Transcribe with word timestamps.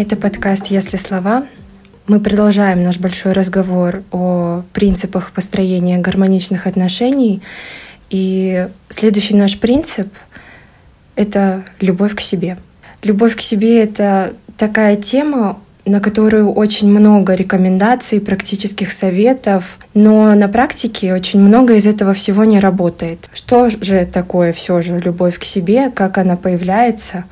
Это 0.00 0.16
подкаст 0.16 0.68
«Если 0.68 0.96
слова». 0.96 1.46
Мы 2.06 2.20
продолжаем 2.20 2.82
наш 2.82 2.96
большой 2.96 3.32
разговор 3.32 4.02
о 4.10 4.62
принципах 4.72 5.30
построения 5.30 5.98
гармоничных 5.98 6.66
отношений. 6.66 7.42
И 8.08 8.66
следующий 8.88 9.36
наш 9.36 9.60
принцип— 9.60 10.08
это 11.16 11.66
любовь 11.80 12.14
к 12.14 12.22
себе. 12.22 12.56
Любовь 13.02 13.36
к 13.36 13.42
себе— 13.42 13.82
это 13.84 14.32
такая 14.56 14.96
тема, 14.96 15.58
на 15.84 16.00
которую 16.00 16.50
очень 16.50 16.88
много 16.88 17.34
рекомендаций, 17.34 18.22
практических 18.22 18.92
советов, 18.92 19.78
но 19.92 20.34
на 20.34 20.48
практике 20.48 21.12
очень 21.12 21.40
много 21.42 21.74
из 21.74 21.84
этого 21.84 22.14
всего 22.14 22.44
не 22.44 22.58
работает. 22.58 23.28
Что 23.34 23.68
же 23.68 24.06
такое 24.06 24.54
все 24.54 24.80
же 24.80 24.98
любовь 24.98 25.38
к 25.38 25.44
себе, 25.44 25.90
как 25.90 26.16
она 26.16 26.38
появляется 26.38 27.24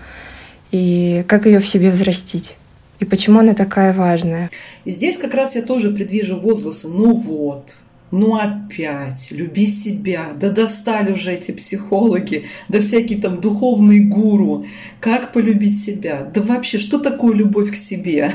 и 0.71 1.25
как 1.27 1.47
ее 1.47 1.61
в 1.61 1.67
себе 1.67 1.91
взрастить? 1.91 2.57
И 3.01 3.05
почему 3.05 3.41
она 3.41 3.55
такая 3.55 3.93
важная? 3.93 4.51
И 4.85 4.91
здесь 4.91 5.19
как 5.19 5.35
раз 5.35 5.57
я 5.57 5.63
тоже 5.63 5.91
предвижу 5.91 6.39
возгласы 6.41 6.89
«ну 6.89 7.15
вот», 7.15 7.77
ну 8.11 8.37
опять, 8.37 9.29
люби 9.31 9.67
себя, 9.67 10.29
да 10.35 10.51
достали 10.51 11.13
уже 11.13 11.33
эти 11.33 11.51
психологи, 11.51 12.47
да 12.69 12.81
всякие 12.81 13.21
там 13.21 13.41
духовные 13.41 14.01
гуру. 14.01 14.65
Как 14.99 15.33
полюбить 15.33 15.79
себя? 15.79 16.27
Да 16.33 16.41
вообще, 16.41 16.79
что 16.79 16.99
такое 16.99 17.35
любовь 17.35 17.71
к 17.71 17.75
себе? 17.75 18.33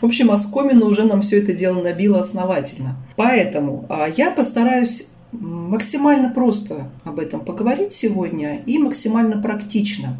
В 0.00 0.06
общем, 0.06 0.30
Оскомина 0.30 0.86
уже 0.86 1.04
нам 1.04 1.20
все 1.20 1.42
это 1.42 1.52
дело 1.52 1.82
набило 1.82 2.20
основательно. 2.20 2.96
Поэтому 3.16 3.84
а, 3.90 4.08
я 4.08 4.30
постараюсь 4.30 5.08
максимально 5.32 6.30
просто 6.30 6.90
об 7.04 7.18
этом 7.20 7.40
поговорить 7.40 7.92
сегодня 7.92 8.62
и 8.64 8.78
максимально 8.78 9.40
практично. 9.42 10.18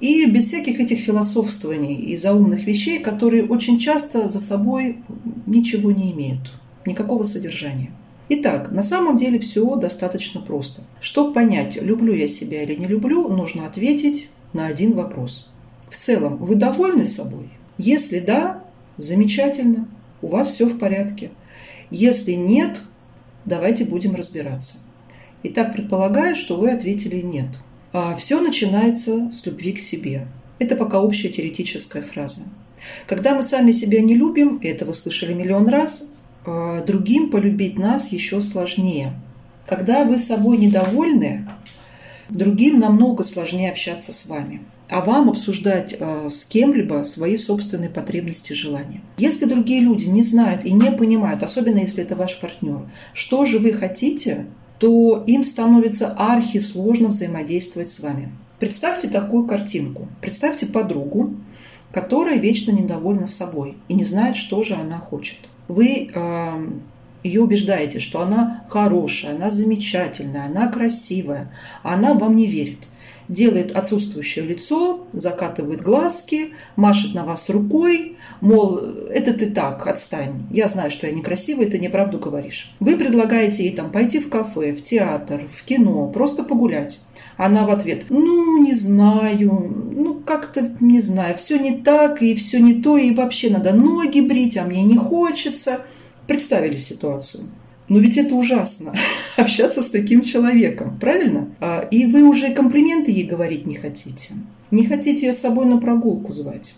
И 0.00 0.24
без 0.26 0.46
всяких 0.46 0.80
этих 0.80 0.98
философствований 0.98 1.94
и 1.94 2.16
заумных 2.16 2.66
вещей, 2.66 2.98
которые 3.00 3.44
очень 3.44 3.78
часто 3.78 4.28
за 4.28 4.40
собой 4.40 5.02
ничего 5.46 5.90
не 5.92 6.12
имеют 6.12 6.52
никакого 6.86 7.24
содержания. 7.24 7.90
Итак, 8.30 8.70
на 8.70 8.82
самом 8.82 9.16
деле 9.16 9.38
все 9.38 9.74
достаточно 9.74 10.40
просто. 10.40 10.82
Чтобы 11.00 11.32
понять, 11.32 11.82
люблю 11.82 12.14
я 12.14 12.28
себя 12.28 12.62
или 12.62 12.74
не 12.76 12.86
люблю, 12.86 13.28
нужно 13.28 13.66
ответить 13.66 14.30
на 14.52 14.66
один 14.66 14.92
вопрос. 14.92 15.52
В 15.88 15.96
целом, 15.96 16.36
вы 16.36 16.54
довольны 16.54 17.04
собой? 17.06 17.50
Если 17.76 18.20
да, 18.20 18.62
замечательно, 18.96 19.88
у 20.22 20.28
вас 20.28 20.48
все 20.48 20.66
в 20.66 20.78
порядке. 20.78 21.30
Если 21.90 22.32
нет, 22.32 22.82
давайте 23.44 23.84
будем 23.84 24.14
разбираться. 24.14 24.78
Итак, 25.42 25.72
предполагаю, 25.72 26.36
что 26.36 26.56
вы 26.56 26.70
ответили 26.70 27.20
нет. 27.20 27.48
А 27.92 28.14
все 28.16 28.40
начинается 28.40 29.30
с 29.32 29.44
любви 29.46 29.72
к 29.72 29.80
себе. 29.80 30.26
Это 30.58 30.76
пока 30.76 31.00
общая 31.00 31.28
теоретическая 31.28 32.02
фраза. 32.02 32.42
Когда 33.06 33.34
мы 33.34 33.42
сами 33.42 33.72
себя 33.72 34.00
не 34.00 34.14
любим, 34.14 34.56
и 34.56 34.68
это 34.68 34.84
вы 34.84 34.94
слышали 34.94 35.32
миллион 35.32 35.68
раз, 35.68 36.10
а, 36.46 36.82
другим 36.84 37.30
полюбить 37.30 37.78
нас 37.78 38.12
еще 38.12 38.40
сложнее. 38.40 39.12
Когда 39.66 40.04
вы 40.04 40.18
собой 40.18 40.58
недовольны, 40.58 41.48
другим 42.28 42.78
намного 42.78 43.24
сложнее 43.24 43.70
общаться 43.70 44.12
с 44.12 44.26
вами 44.26 44.60
а 44.90 45.02
вам 45.02 45.30
обсуждать 45.30 45.94
э, 45.98 46.30
с 46.30 46.44
кем-либо 46.44 47.04
свои 47.04 47.36
собственные 47.36 47.90
потребности 47.90 48.52
и 48.52 48.56
желания. 48.56 49.00
Если 49.18 49.44
другие 49.44 49.80
люди 49.80 50.06
не 50.06 50.22
знают 50.22 50.64
и 50.64 50.72
не 50.72 50.90
понимают, 50.90 51.42
особенно 51.42 51.78
если 51.78 52.02
это 52.02 52.16
ваш 52.16 52.40
партнер, 52.40 52.90
что 53.14 53.44
же 53.44 53.58
вы 53.60 53.72
хотите, 53.72 54.46
то 54.80 55.22
им 55.26 55.44
становится 55.44 56.14
архи 56.18 56.58
сложно 56.58 57.08
взаимодействовать 57.08 57.90
с 57.90 58.00
вами. 58.00 58.32
Представьте 58.58 59.08
такую 59.08 59.46
картинку. 59.46 60.08
Представьте 60.20 60.66
подругу, 60.66 61.34
которая 61.92 62.38
вечно 62.38 62.72
недовольна 62.72 63.28
собой 63.28 63.76
и 63.86 63.94
не 63.94 64.04
знает, 64.04 64.34
что 64.34 64.62
же 64.64 64.74
она 64.74 64.98
хочет 64.98 65.50
вы 65.70 66.10
ее 67.22 67.42
убеждаете, 67.42 67.98
что 67.98 68.20
она 68.20 68.64
хорошая, 68.68 69.36
она 69.36 69.50
замечательная, 69.50 70.46
она 70.46 70.68
красивая, 70.68 71.52
а 71.82 71.94
она 71.94 72.14
вам 72.14 72.36
не 72.36 72.46
верит. 72.46 72.88
Делает 73.30 73.76
отсутствующее 73.76 74.44
лицо, 74.44 75.06
закатывает 75.12 75.82
глазки, 75.82 76.48
машет 76.74 77.14
на 77.14 77.24
вас 77.24 77.48
рукой, 77.48 78.16
мол, 78.40 78.76
это 79.08 79.32
ты 79.32 79.50
так, 79.50 79.86
отстань, 79.86 80.48
я 80.50 80.66
знаю, 80.66 80.90
что 80.90 81.06
я 81.06 81.12
некрасивая, 81.12 81.70
ты 81.70 81.78
неправду 81.78 82.18
говоришь. 82.18 82.74
Вы 82.80 82.96
предлагаете 82.96 83.62
ей 83.62 83.72
там 83.72 83.92
пойти 83.92 84.18
в 84.18 84.28
кафе, 84.30 84.72
в 84.72 84.82
театр, 84.82 85.42
в 85.48 85.62
кино, 85.62 86.08
просто 86.08 86.42
погулять. 86.42 87.02
Она 87.36 87.64
в 87.64 87.70
ответ, 87.70 88.06
ну, 88.08 88.60
не 88.64 88.74
знаю, 88.74 89.92
ну, 89.94 90.14
как-то, 90.26 90.68
не 90.80 91.00
знаю, 91.00 91.36
все 91.36 91.56
не 91.56 91.76
так, 91.76 92.22
и 92.22 92.34
все 92.34 92.58
не 92.58 92.82
то, 92.82 92.98
и 92.98 93.14
вообще 93.14 93.48
надо 93.48 93.72
ноги 93.72 94.20
брить, 94.20 94.58
а 94.58 94.64
мне 94.64 94.82
не 94.82 94.96
хочется. 94.96 95.82
Представили 96.26 96.76
ситуацию. 96.76 97.44
Но 97.90 97.98
ведь 97.98 98.16
это 98.16 98.36
ужасно, 98.36 98.94
общаться 99.36 99.82
с 99.82 99.90
таким 99.90 100.22
человеком, 100.22 100.96
правильно? 101.00 101.48
А, 101.58 101.80
и 101.90 102.06
вы 102.06 102.22
уже 102.22 102.54
комплименты 102.54 103.10
ей 103.10 103.24
говорить 103.24 103.66
не 103.66 103.74
хотите. 103.74 104.34
Не 104.70 104.86
хотите 104.86 105.26
ее 105.26 105.32
с 105.32 105.40
собой 105.40 105.66
на 105.66 105.78
прогулку 105.78 106.32
звать. 106.32 106.74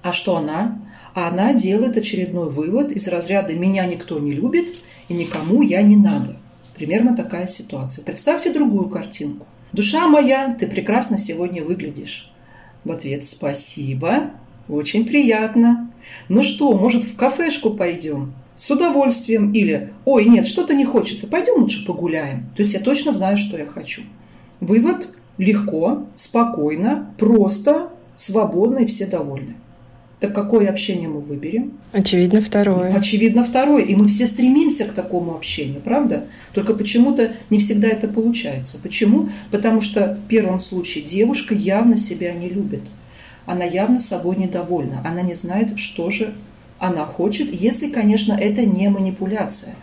А 0.00 0.10
что 0.12 0.38
она? 0.38 0.80
А 1.14 1.28
она 1.28 1.52
делает 1.52 1.98
очередной 1.98 2.48
вывод 2.48 2.92
из 2.92 3.08
разряда 3.08 3.52
«меня 3.52 3.84
никто 3.84 4.18
не 4.18 4.32
любит 4.32 4.72
и 5.10 5.12
никому 5.12 5.60
я 5.60 5.82
не 5.82 5.96
надо». 5.96 6.34
Примерно 6.76 7.14
такая 7.14 7.46
ситуация. 7.46 8.02
Представьте 8.02 8.54
другую 8.54 8.88
картинку. 8.88 9.46
«Душа 9.74 10.08
моя, 10.08 10.56
ты 10.58 10.66
прекрасно 10.66 11.18
сегодня 11.18 11.62
выглядишь». 11.62 12.32
В 12.84 12.92
ответ 12.92 13.26
«Спасибо, 13.26 14.30
очень 14.66 15.04
приятно». 15.04 15.90
«Ну 16.30 16.42
что, 16.42 16.72
может, 16.72 17.04
в 17.04 17.16
кафешку 17.16 17.74
пойдем?» 17.74 18.32
С 18.62 18.70
удовольствием. 18.70 19.50
Или 19.50 19.90
«Ой, 20.04 20.24
нет, 20.24 20.46
что-то 20.46 20.72
не 20.72 20.84
хочется, 20.84 21.26
пойдем 21.26 21.60
лучше 21.62 21.84
погуляем». 21.84 22.48
То 22.54 22.62
есть 22.62 22.74
я 22.74 22.78
точно 22.78 23.10
знаю, 23.10 23.36
что 23.36 23.58
я 23.58 23.66
хочу. 23.66 24.02
Вывод– 24.60 25.08
легко, 25.36 26.06
спокойно, 26.14 27.12
просто, 27.18 27.88
свободно 28.14 28.78
и 28.78 28.86
все 28.86 29.06
довольны. 29.06 29.54
Так 30.20 30.32
какое 30.32 30.70
общение 30.70 31.08
мы 31.08 31.20
выберем? 31.22 31.72
Очевидно, 31.92 32.40
второе. 32.40 32.94
Очевидно, 32.94 33.42
второе. 33.42 33.82
И 33.82 33.96
мы 33.96 34.06
все 34.06 34.28
стремимся 34.28 34.84
к 34.84 34.92
такому 34.92 35.34
общению, 35.34 35.80
правда? 35.80 36.26
Только 36.54 36.74
почему-то 36.74 37.32
не 37.50 37.58
всегда 37.58 37.88
это 37.88 38.06
получается. 38.06 38.78
Почему? 38.80 39.28
Потому 39.50 39.80
что 39.80 40.14
в 40.14 40.28
первом 40.28 40.60
случае 40.60 41.02
девушка 41.02 41.52
явно 41.52 41.96
себя 41.96 42.32
не 42.32 42.48
любит. 42.48 42.82
Она 43.44 43.64
явно 43.64 43.98
собой 43.98 44.36
недовольна. 44.36 45.02
Она 45.04 45.22
не 45.22 45.34
знает, 45.34 45.76
что 45.80 46.10
же 46.10 46.32
она 46.82 47.04
хочет, 47.04 47.52
если, 47.52 47.88
конечно, 47.88 48.32
это 48.32 48.66
не 48.66 48.88
манипуляция. 48.88 49.76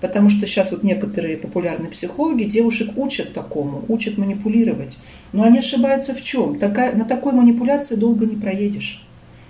Потому 0.00 0.30
что 0.30 0.46
сейчас 0.46 0.72
вот 0.72 0.82
некоторые 0.82 1.36
популярные 1.36 1.90
психологи 1.90 2.44
девушек 2.44 2.96
учат 2.96 3.34
такому, 3.34 3.84
учат 3.88 4.16
манипулировать. 4.16 4.98
Но 5.32 5.44
они 5.44 5.58
ошибаются 5.58 6.14
в 6.14 6.22
чем? 6.22 6.58
Такая, 6.58 6.96
на 6.96 7.04
такой 7.04 7.34
манипуляции 7.34 7.96
долго 7.96 8.24
не 8.24 8.36
проедешь. 8.36 9.06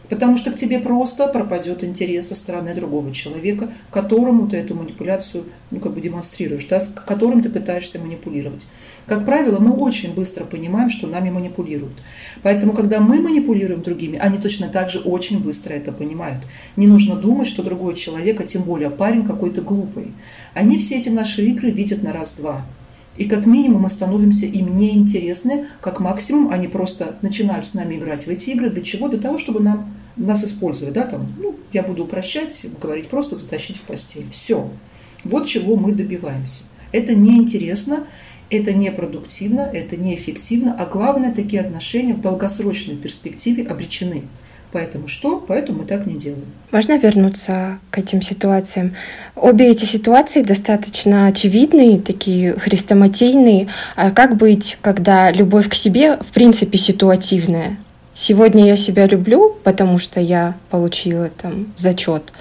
Потому 0.08 0.36
что 0.36 0.52
к 0.52 0.56
тебе 0.56 0.78
просто 0.78 1.26
пропадет 1.26 1.82
интерес 1.82 2.28
со 2.28 2.36
стороны 2.36 2.74
другого 2.74 3.12
человека, 3.12 3.70
которому 3.90 4.48
ты 4.48 4.56
эту 4.56 4.74
манипуляцию 4.74 5.44
ну, 5.70 5.80
как 5.80 5.94
бы 5.94 6.00
демонстрируешь, 6.00 6.66
да, 6.66 6.80
с 6.80 6.88
которым 6.88 7.42
ты 7.42 7.50
пытаешься 7.50 7.98
манипулировать. 7.98 8.66
Как 9.06 9.24
правило, 9.24 9.58
мы 9.60 9.72
очень 9.72 10.14
быстро 10.14 10.44
понимаем, 10.44 10.90
что 10.90 11.06
нами 11.06 11.30
манипулируют. 11.30 11.96
Поэтому, 12.42 12.72
когда 12.72 13.00
мы 13.00 13.20
манипулируем 13.20 13.82
другими, 13.82 14.18
они 14.18 14.38
точно 14.38 14.68
так 14.68 14.90
же 14.90 14.98
очень 14.98 15.40
быстро 15.40 15.74
это 15.74 15.92
понимают. 15.92 16.44
Не 16.76 16.86
нужно 16.86 17.16
думать, 17.16 17.46
что 17.46 17.62
другой 17.62 17.94
человек, 17.94 18.40
а 18.40 18.44
тем 18.44 18.62
более 18.62 18.90
парень 18.90 19.24
какой-то 19.24 19.62
глупый. 19.62 20.12
Они 20.54 20.78
все 20.78 20.98
эти 20.98 21.08
наши 21.08 21.44
игры 21.46 21.70
видят 21.70 22.02
на 22.02 22.12
раз-два. 22.12 22.64
И 23.16 23.24
как 23.24 23.46
минимум 23.46 23.82
мы 23.82 23.88
становимся 23.88 24.46
им 24.46 24.76
неинтересны, 24.76 25.66
как 25.80 26.00
максимум 26.00 26.52
они 26.52 26.68
просто 26.68 27.16
начинают 27.22 27.66
с 27.66 27.74
нами 27.74 27.96
играть 27.96 28.26
в 28.26 28.28
эти 28.28 28.50
игры. 28.50 28.70
Для 28.70 28.82
чего? 28.82 29.08
Для 29.08 29.18
того, 29.18 29.38
чтобы 29.38 29.60
нам, 29.60 29.94
нас 30.16 30.44
использовать. 30.44 30.94
Да? 30.94 31.02
Там, 31.02 31.32
ну, 31.38 31.56
я 31.72 31.82
буду 31.82 32.04
упрощать, 32.04 32.64
говорить 32.80 33.08
просто 33.08 33.36
затащить 33.36 33.76
в 33.76 33.82
постель. 33.82 34.28
Все. 34.30 34.70
Вот 35.24 35.46
чего 35.46 35.76
мы 35.76 35.92
добиваемся. 35.92 36.64
Это 36.92 37.14
неинтересно, 37.14 38.06
это 38.50 38.72
непродуктивно, 38.72 39.60
это 39.60 39.96
неэффективно, 39.96 40.76
а 40.78 40.86
главное, 40.86 41.32
такие 41.32 41.60
отношения 41.60 42.14
в 42.14 42.20
долгосрочной 42.20 42.96
перспективе 42.96 43.64
обречены. 43.64 44.22
Поэтому 44.72 45.08
что? 45.08 45.38
Поэтому 45.46 45.80
мы 45.80 45.84
так 45.86 46.06
не 46.06 46.16
делаем. 46.16 46.44
Можно 46.70 46.98
вернуться 46.98 47.78
к 47.90 47.98
этим 47.98 48.20
ситуациям? 48.20 48.94
Обе 49.34 49.70
эти 49.70 49.84
ситуации 49.84 50.42
достаточно 50.42 51.26
очевидные, 51.26 52.00
такие 52.00 52.52
хрестоматийные. 52.54 53.68
А 53.94 54.10
как 54.10 54.36
быть, 54.36 54.76
когда 54.82 55.30
любовь 55.30 55.68
к 55.68 55.74
себе 55.74 56.18
в 56.18 56.26
принципе 56.26 56.78
ситуативная? 56.78 57.78
Сегодня 58.18 58.64
я 58.64 58.76
себя 58.76 59.06
люблю, 59.06 59.54
потому 59.62 59.98
что 59.98 60.20
я 60.20 60.56
получила 60.70 61.28
там 61.28 61.74
зачет, 61.76 62.32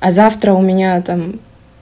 а 0.00 0.10
завтра 0.10 0.52
у 0.52 0.60
меня 0.60 1.00
там 1.00 1.38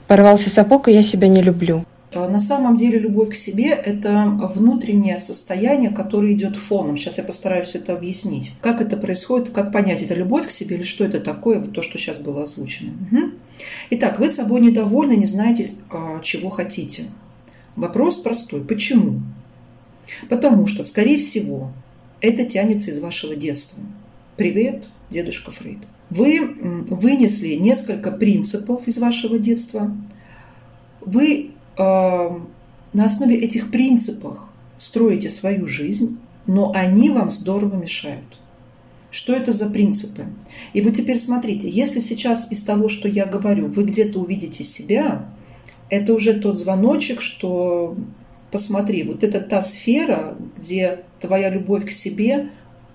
порвался 0.07 0.51
сапог, 0.51 0.89
и 0.89 0.93
я 0.93 1.03
себя 1.03 1.27
не 1.27 1.41
люблю. 1.41 1.87
А 2.13 2.29
на 2.29 2.39
самом 2.39 2.77
деле 2.77 2.99
любовь 2.99 3.31
к 3.31 3.35
себе– 3.35 3.69
это 3.85 4.27
внутреннее 4.55 5.19
состояние, 5.19 5.91
которое 5.91 6.35
идет 6.35 6.57
фоном. 6.57 6.99
Сейчас 6.99 7.17
я 7.17 7.25
постараюсь 7.25 7.75
это 7.75 7.95
объяснить. 7.95 8.53
Как 8.61 8.83
это 8.83 8.99
происходит, 8.99 9.49
как 9.49 9.73
понять, 9.73 10.03
это 10.03 10.15
любовь 10.15 10.49
к 10.49 10.51
себе 10.51 10.77
или 10.77 10.83
что 10.83 11.07
это 11.07 11.19
такое, 11.19 11.61
вот 11.61 11.73
то, 11.73 11.81
что 11.81 11.97
сейчас 11.97 12.19
было 12.19 12.43
озвучено. 12.43 12.91
Угу. 13.11 13.31
Итак, 13.91 14.19
вы 14.19 14.29
собой 14.29 14.61
недовольны, 14.61 15.15
не 15.15 15.27
знаете, 15.27 15.71
а, 15.91 16.21
чего 16.21 16.51
хотите. 16.51 17.05
Вопрос 17.75 18.19
простой. 18.19 18.63
Почему? 18.63 19.23
Потому 20.29 20.67
что, 20.67 20.83
скорее 20.83 21.17
всего, 21.17 21.73
это 22.21 22.45
тянется 22.45 22.91
из 22.91 23.01
вашего 23.01 23.35
детства. 23.35 23.83
Привет, 24.37 24.91
дедушка 25.11 25.51
Фрейд. 25.51 25.79
Вы 26.11 26.41
вынесли 26.89 27.55
несколько 27.55 28.11
принципов 28.11 28.89
из 28.89 28.99
вашего 28.99 29.39
детства. 29.39 29.97
Вы 31.01 31.51
э, 31.77 31.83
на 31.83 33.05
основе 33.05 33.37
этих 33.37 33.71
принципов 33.71 34.39
строите 34.79 35.31
свою 35.31 35.67
жизнь, 35.67 36.19
но 36.47 36.73
они 36.75 37.11
вам 37.11 37.31
здорово 37.31 37.77
мешают. 37.77 38.39
Что 39.11 39.35
это 39.35 39.53
за 39.53 39.71
принципы? 39.71 40.27
И 40.73 40.81
вот 40.83 40.95
теперь 40.95 41.19
смотрите, 41.19 41.69
если 41.69 42.01
сейчас 42.01 42.51
из 42.51 42.63
того, 42.63 42.89
что 42.89 43.09
я 43.09 43.27
говорю, 43.27 43.67
вы 43.67 43.85
где-то 43.85 44.21
увидите 44.21 44.65
себя, 44.65 45.29
это 45.91 46.15
уже 46.15 46.35
тот 46.35 46.57
звоночек, 46.59 47.21
что 47.21 47.97
посмотри, 48.51 49.03
вот 49.03 49.25
это 49.25 49.41
та 49.41 49.63
сфера, 49.63 50.37
где 50.57 51.01
твоя 51.21 51.51
любовь 51.51 51.87
к 51.87 51.91
себе 51.91 52.51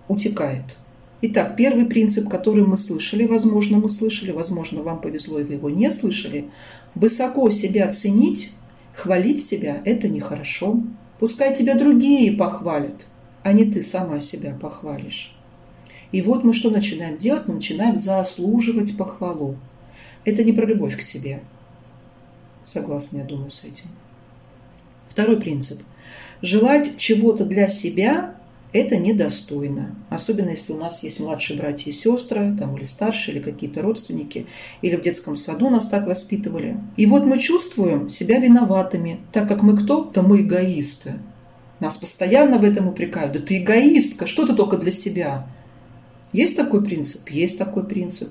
утекает. 0.08 0.78
Итак, 1.22 1.56
первый 1.56 1.86
принцип, 1.86 2.30
который 2.30 2.66
мы 2.66 2.78
слышали, 2.78 3.26
возможно, 3.26 3.78
мы 3.78 3.90
слышали, 3.90 4.32
возможно, 4.32 4.84
вам 4.84 5.00
повезло, 5.02 5.40
и 5.40 5.44
вы 5.44 5.54
его 5.54 5.70
не 5.70 5.90
слышали. 5.90 6.50
Высоко 6.94 7.50
себя 7.50 7.90
ценить, 7.92 8.52
хвалить 8.94 9.44
себя– 9.44 9.82
это 9.86 10.10
нехорошо. 10.10 10.84
Пускай 11.20 11.56
тебя 11.56 11.76
другие 11.76 12.34
похвалят, 12.34 13.08
а 13.44 13.54
не 13.54 13.66
ты 13.66 13.82
сама 13.82 14.20
себя 14.20 14.56
похвалишь. 14.60 15.38
И 16.12 16.22
вот 16.22 16.44
мы 16.44 16.54
что 16.54 16.70
начинаем 16.70 17.18
делать? 17.18 17.48
Мы 17.48 17.56
начинаем 17.56 17.98
заслуживать 17.98 18.98
похвалу. 18.98 19.58
Это 20.26 20.44
не 20.44 20.54
про 20.54 20.66
любовь 20.66 20.98
к 20.98 21.02
себе. 21.02 21.42
Согласна, 22.64 23.20
я 23.20 23.24
думаю, 23.24 23.52
с 23.52 23.64
этим. 23.64 23.86
Второй 25.08 25.40
принцип. 25.40 25.82
Желать 26.42 26.98
чего-то 26.98 27.46
для 27.46 27.68
себя– 27.70 28.36
это 28.74 28.98
недостойно. 28.98 29.96
Особенно, 30.10 30.50
если 30.50 30.74
у 30.74 30.78
нас 30.78 31.02
есть 31.04 31.22
младшие 31.22 31.58
братья 31.58 31.90
и 31.90 31.94
сестры, 31.94 32.56
там, 32.60 32.76
или 32.76 32.84
старшие, 32.84 33.36
или 33.36 33.42
какие-то 33.42 33.82
родственники, 33.82 34.48
или 34.82 34.98
в 34.98 35.02
детском 35.02 35.38
саду 35.38 35.70
нас 35.70 35.88
так 35.88 36.08
воспитывали. 36.08 36.78
И 36.98 37.06
вот 37.06 37.26
мы 37.26 37.40
чувствуем 37.40 38.10
себя 38.10 38.38
виноватыми, 38.40 39.22
так 39.32 39.48
как 39.48 39.64
мы 39.64 39.78
кто? 39.78 40.12
Да 40.14 40.22
мы 40.22 40.42
эгоисты. 40.42 41.14
Нас 41.80 41.96
постоянно 41.98 42.58
в 42.58 42.66
этом 42.66 42.90
упрекают. 42.90 43.34
Да 43.34 43.40
ты 43.40 43.60
эгоистка, 43.60 44.26
что 44.26 44.46
ты 44.46 44.54
только 44.54 44.78
для 44.78 44.92
себя? 44.92 45.48
Есть 46.34 46.58
такой 46.58 46.84
принцип? 46.84 47.30
Есть 47.30 47.58
такой 47.58 47.86
принцип. 47.86 48.30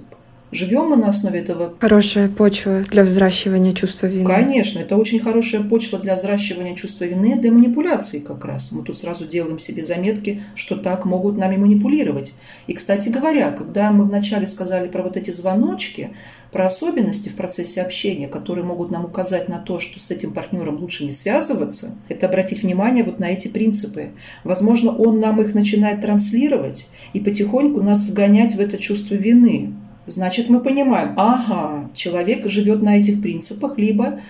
Живем 0.54 0.90
мы 0.90 0.96
на 0.96 1.08
основе 1.08 1.40
этого. 1.40 1.74
Хорошая 1.80 2.28
почва 2.28 2.84
для 2.88 3.02
взращивания 3.02 3.72
чувства 3.72 4.06
вины. 4.06 4.24
Конечно, 4.24 4.78
это 4.78 4.96
очень 4.96 5.18
хорошая 5.18 5.64
почва 5.64 5.98
для 5.98 6.14
взращивания 6.14 6.76
чувства 6.76 7.06
вины, 7.06 7.36
для 7.36 7.50
манипуляции 7.50 8.20
как 8.20 8.44
раз. 8.44 8.70
Мы 8.70 8.84
тут 8.84 8.96
сразу 8.96 9.26
делаем 9.26 9.58
себе 9.58 9.82
заметки, 9.82 10.42
что 10.54 10.76
так 10.76 11.06
могут 11.06 11.36
нами 11.36 11.56
манипулировать. 11.56 12.34
И, 12.68 12.72
кстати 12.72 13.08
говоря, 13.08 13.50
когда 13.50 13.90
мы 13.90 14.04
вначале 14.04 14.46
сказали 14.46 14.86
про 14.86 15.02
вот 15.02 15.16
эти 15.16 15.32
звоночки, 15.32 16.10
про 16.52 16.66
особенности 16.66 17.30
в 17.30 17.34
процессе 17.34 17.82
общения, 17.82 18.28
которые 18.28 18.64
могут 18.64 18.92
нам 18.92 19.04
указать 19.06 19.48
на 19.48 19.58
то, 19.58 19.80
что 19.80 19.98
с 19.98 20.12
этим 20.12 20.32
партнером 20.32 20.76
лучше 20.76 21.04
не 21.04 21.12
связываться, 21.12 21.96
это 22.08 22.28
обратить 22.28 22.62
внимание 22.62 23.02
вот 23.02 23.18
на 23.18 23.24
эти 23.24 23.48
принципы. 23.48 24.10
Возможно, 24.44 24.92
он 24.92 25.18
нам 25.18 25.42
их 25.42 25.52
начинает 25.52 26.02
транслировать 26.02 26.86
и 27.12 27.18
потихоньку 27.18 27.82
нас 27.82 28.06
вгонять 28.06 28.54
в 28.54 28.60
это 28.60 28.78
чувство 28.78 29.16
вины. 29.16 29.74
Значит, 30.06 30.50
мы 30.50 30.60
понимаем, 30.60 31.14
ага, 31.16 31.90
человек 31.94 32.46
живет 32.48 32.82
на 32.82 32.98
этих 32.98 33.22
принципах, 33.22 33.78
либо 33.78 34.20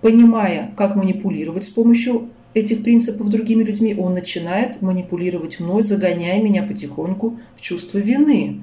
понимая, 0.00 0.72
как 0.76 0.96
манипулировать 0.96 1.64
с 1.64 1.70
помощью 1.70 2.28
этих 2.54 2.82
принципов 2.82 3.28
другими 3.28 3.62
людьми, 3.62 3.94
он 3.96 4.14
начинает 4.14 4.82
манипулировать 4.82 5.60
мной, 5.60 5.82
загоняя 5.82 6.42
меня 6.42 6.62
потихоньку 6.64 7.38
в 7.56 7.60
чувство 7.60 7.98
вины. 7.98 8.60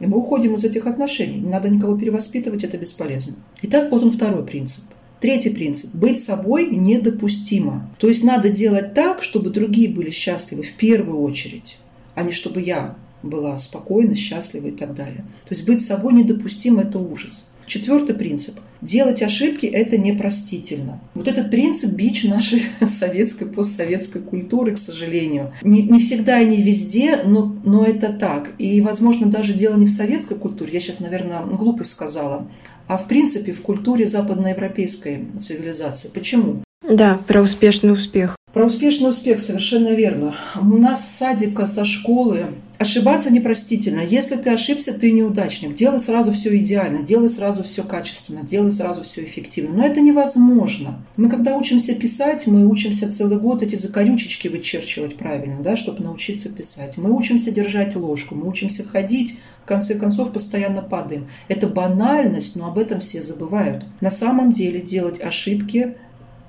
И 0.00 0.06
мы 0.06 0.18
уходим 0.18 0.54
из 0.54 0.64
этих 0.64 0.86
отношений. 0.86 1.38
Не 1.38 1.48
надо 1.48 1.68
никого 1.68 1.96
перевоспитывать, 1.96 2.64
это 2.64 2.76
бесполезно. 2.76 3.36
Итак, 3.62 3.90
вот 3.90 4.02
он 4.02 4.10
второй 4.10 4.44
принцип. 4.44 4.84
Третий 5.20 5.50
принцип. 5.50 5.94
Быть 5.94 6.18
собой 6.18 6.66
недопустимо. 6.66 7.88
То 7.98 8.08
есть 8.08 8.24
надо 8.24 8.50
делать 8.50 8.94
так, 8.94 9.22
чтобы 9.22 9.50
другие 9.50 9.88
были 9.88 10.10
счастливы 10.10 10.64
в 10.64 10.72
первую 10.72 11.22
очередь, 11.22 11.78
а 12.16 12.24
не 12.24 12.32
чтобы 12.32 12.60
я 12.60 12.96
была 13.22 13.58
спокойна, 13.58 14.14
счастлива 14.14 14.68
и 14.68 14.72
так 14.72 14.94
далее. 14.94 15.24
То 15.44 15.54
есть 15.54 15.66
быть 15.66 15.82
собой 15.82 16.14
недопустимо– 16.14 16.82
это 16.82 16.98
ужас. 16.98 17.48
Четвертый 17.66 18.14
принцип. 18.14 18.58
Делать 18.80 19.22
ошибки– 19.22 19.66
это 19.72 19.96
непростительно. 19.96 21.00
Вот 21.14 21.28
этот 21.28 21.50
принцип– 21.50 21.92
бич 21.94 22.24
нашей 22.24 22.62
советской, 22.88 23.46
постсоветской 23.46 24.20
культуры, 24.20 24.74
к 24.74 24.78
сожалению. 24.78 25.52
Не, 25.62 25.82
не 25.82 26.00
всегда 26.00 26.40
и 26.40 26.46
не 26.46 26.60
везде, 26.60 27.20
но, 27.24 27.56
но 27.64 27.84
это 27.84 28.12
так. 28.12 28.54
И, 28.58 28.80
возможно, 28.80 29.28
даже 29.28 29.52
дело 29.52 29.76
не 29.76 29.86
в 29.86 29.90
советской 29.90 30.36
культуре, 30.36 30.72
я 30.74 30.80
сейчас, 30.80 31.00
наверное, 31.00 31.44
глупость 31.44 31.90
сказала, 31.90 32.48
а 32.88 32.96
в 32.96 33.06
принципе 33.06 33.52
в 33.52 33.62
культуре 33.62 34.06
западноевропейской 34.06 35.24
цивилизации. 35.38 36.10
Почему? 36.12 36.62
Да, 36.88 37.20
про 37.28 37.42
успешный 37.42 37.92
успех. 37.92 38.36
Про 38.52 38.66
успешный 38.66 39.08
успех, 39.08 39.40
совершенно 39.40 39.94
верно. 39.94 40.34
У 40.60 40.76
нас 40.76 41.08
с 41.08 41.18
садика, 41.18 41.66
со 41.66 41.84
школы 41.84 42.46
Ошибаться 42.82 43.32
непростительно. 43.32 44.00
Если 44.00 44.34
ты 44.34 44.50
ошибся, 44.50 44.92
ты 44.92 45.12
неудачник. 45.12 45.72
Делай 45.72 46.00
сразу 46.00 46.32
все 46.32 46.56
идеально, 46.56 47.04
делай 47.04 47.30
сразу 47.30 47.62
все 47.62 47.84
качественно, 47.84 48.42
делай 48.42 48.72
сразу 48.72 49.04
все 49.04 49.22
эффективно. 49.22 49.76
Но 49.76 49.86
это 49.86 50.00
невозможно. 50.00 51.00
Мы 51.16 51.30
когда 51.30 51.56
учимся 51.56 51.94
писать, 51.94 52.48
мы 52.48 52.66
учимся 52.66 53.08
целый 53.08 53.38
год 53.38 53.62
эти 53.62 53.76
закорючечки 53.76 54.48
вычерчивать 54.48 55.16
правильно, 55.16 55.62
да, 55.62 55.76
чтобы 55.76 56.02
научиться 56.02 56.52
писать. 56.52 56.98
Мы 56.98 57.16
учимся 57.16 57.52
держать 57.52 57.94
ложку, 57.94 58.34
мы 58.34 58.48
учимся 58.48 58.82
ходить, 58.82 59.38
в 59.62 59.68
конце 59.68 59.94
концов 59.94 60.32
постоянно 60.32 60.82
падаем. 60.82 61.28
Это 61.46 61.68
банальность, 61.68 62.56
но 62.56 62.66
об 62.66 62.78
этом 62.78 62.98
все 62.98 63.22
забывают. 63.22 63.84
На 64.00 64.10
самом 64.10 64.50
деле 64.50 64.80
делать 64.80 65.22
ошибки 65.22 65.94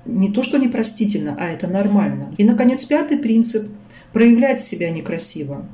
не 0.04 0.32
то, 0.32 0.42
что 0.42 0.58
непростительно, 0.58 1.36
а 1.38 1.46
это 1.46 1.68
нормально. 1.68 2.34
И, 2.38 2.42
наконец, 2.42 2.84
пятый 2.84 3.18
принцип– 3.18 3.68
проявлять 4.12 4.64
себя 4.64 4.90
некрасиво. 4.90 5.68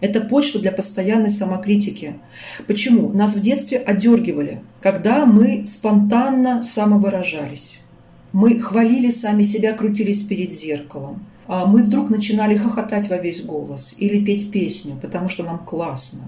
Это 0.00 0.20
почва 0.20 0.60
для 0.60 0.72
постоянной 0.72 1.30
самокритики. 1.30 2.14
Почему? 2.66 3.10
Нас 3.10 3.36
в 3.36 3.40
детстве 3.40 3.78
одергивали, 3.78 4.60
когда 4.80 5.24
мы 5.24 5.64
спонтанно 5.66 6.62
самовыражались. 6.62 7.80
Мы 8.32 8.58
хвалили 8.60 9.10
сами 9.10 9.44
себя, 9.44 9.72
крутились 9.72 10.22
перед 10.22 10.52
зеркалом. 10.52 11.26
А 11.46 11.66
мы 11.66 11.82
вдруг 11.82 12.10
начинали 12.10 12.56
хохотать 12.56 13.08
во 13.08 13.18
весь 13.18 13.44
голос 13.44 13.94
или 13.98 14.24
петь 14.24 14.50
песню, 14.50 14.96
потому 15.00 15.28
что 15.28 15.44
нам 15.44 15.58
классно. 15.58 16.22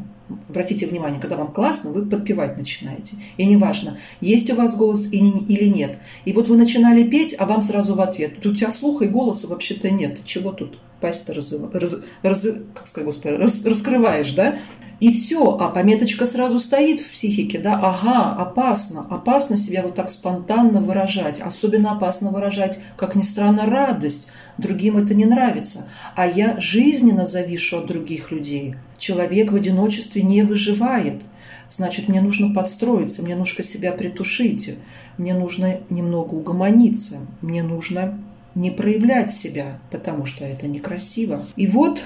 Обратите 0.49 0.87
внимание, 0.87 1.21
когда 1.21 1.37
вам 1.37 1.52
классно, 1.52 1.90
вы 1.92 2.04
подпевать 2.04 2.59
начинаете. 2.59 3.16
И 3.37 3.47
неважно, 3.47 3.99
есть 4.21 4.50
у 4.50 4.56
вас 4.56 4.76
голос 4.76 5.12
или 5.12 5.66
нет. 5.68 5.99
И 6.25 6.33
вот 6.33 6.49
вы 6.49 6.56
начинали 6.56 7.09
петь, 7.09 7.37
а 7.38 7.47
вам 7.47 7.62
сразу 7.62 7.95
в 7.95 8.00
ответ. 8.00 8.40
Тут 8.40 8.52
у 8.52 8.56
тебя 8.56 8.71
слуха 8.71 9.04
и 9.04 9.09
голоса 9.09 9.47
вообще-то 9.47 9.90
нет. 9.90 10.21
Чего 10.25 10.52
тут 10.52 10.78
пасть-то 11.00 11.35
раз, 11.35 11.54
раз, 11.73 12.04
раз, 12.23 12.49
как 12.75 12.87
сказать, 12.87 13.06
господи, 13.06 13.35
раз, 13.35 13.64
раскрываешь, 13.64 14.33
да? 14.33 14.59
И 14.99 15.12
все, 15.12 15.57
а 15.59 15.69
пометочка 15.69 16.25
сразу 16.25 16.59
стоит 16.59 17.00
в 17.00 17.11
психике, 17.12 17.59
да, 17.59 17.79
ага, 17.83 18.33
опасно, 18.33 19.07
опасно 19.11 19.59
себя 19.59 19.83
вот 19.83 19.95
так 19.95 20.09
спонтанно 20.09 20.81
выражать, 20.81 21.41
особенно 21.41 21.93
опасно 21.93 22.31
выражать, 22.31 22.79
как 22.97 23.15
ни 23.15 23.23
странно, 23.23 23.67
радость, 23.67 24.29
другим 24.57 24.97
это 24.97 25.12
не 25.12 25.26
нравится, 25.26 25.87
а 26.15 26.26
я 26.26 26.59
жизненно 26.59 27.26
завишу 27.26 27.79
от 27.79 27.87
других 27.87 28.31
людей, 28.31 28.76
человек 28.97 29.53
в 29.53 29.57
одиночестве 29.57 30.23
не 30.23 30.43
выживает, 30.43 31.25
значит, 31.69 32.09
мне 32.09 32.23
нужно 32.23 32.55
подстроиться, 32.55 33.23
мне 33.23 33.37
нужно 33.37 33.62
себя 33.62 33.93
притушить, 33.93 34.76
мне 35.19 35.35
нужно 35.35 35.81
немного 35.91 36.35
угомониться, 36.35 37.19
мне 37.43 37.62
нужно 37.62 38.19
не 38.55 38.71
проявлять 38.71 39.31
себя, 39.31 39.79
потому 39.91 40.25
что 40.25 40.47
это 40.47 40.67
некрасиво. 40.67 41.41
И 41.57 41.67
вот 41.67 42.03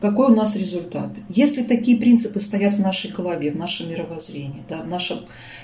какой 0.00 0.32
у 0.32 0.34
нас 0.34 0.56
результат. 0.56 1.10
Если 1.28 1.62
такие 1.62 1.96
принципы 1.96 2.40
стоят 2.40 2.74
в 2.74 2.80
нашей 2.80 3.10
голове, 3.10 3.50
в 3.50 3.56
нашем 3.56 3.90
мировоззрении, 3.90 4.62
да, 4.68 4.82
в 4.82 4.88
нашем 4.88 5.20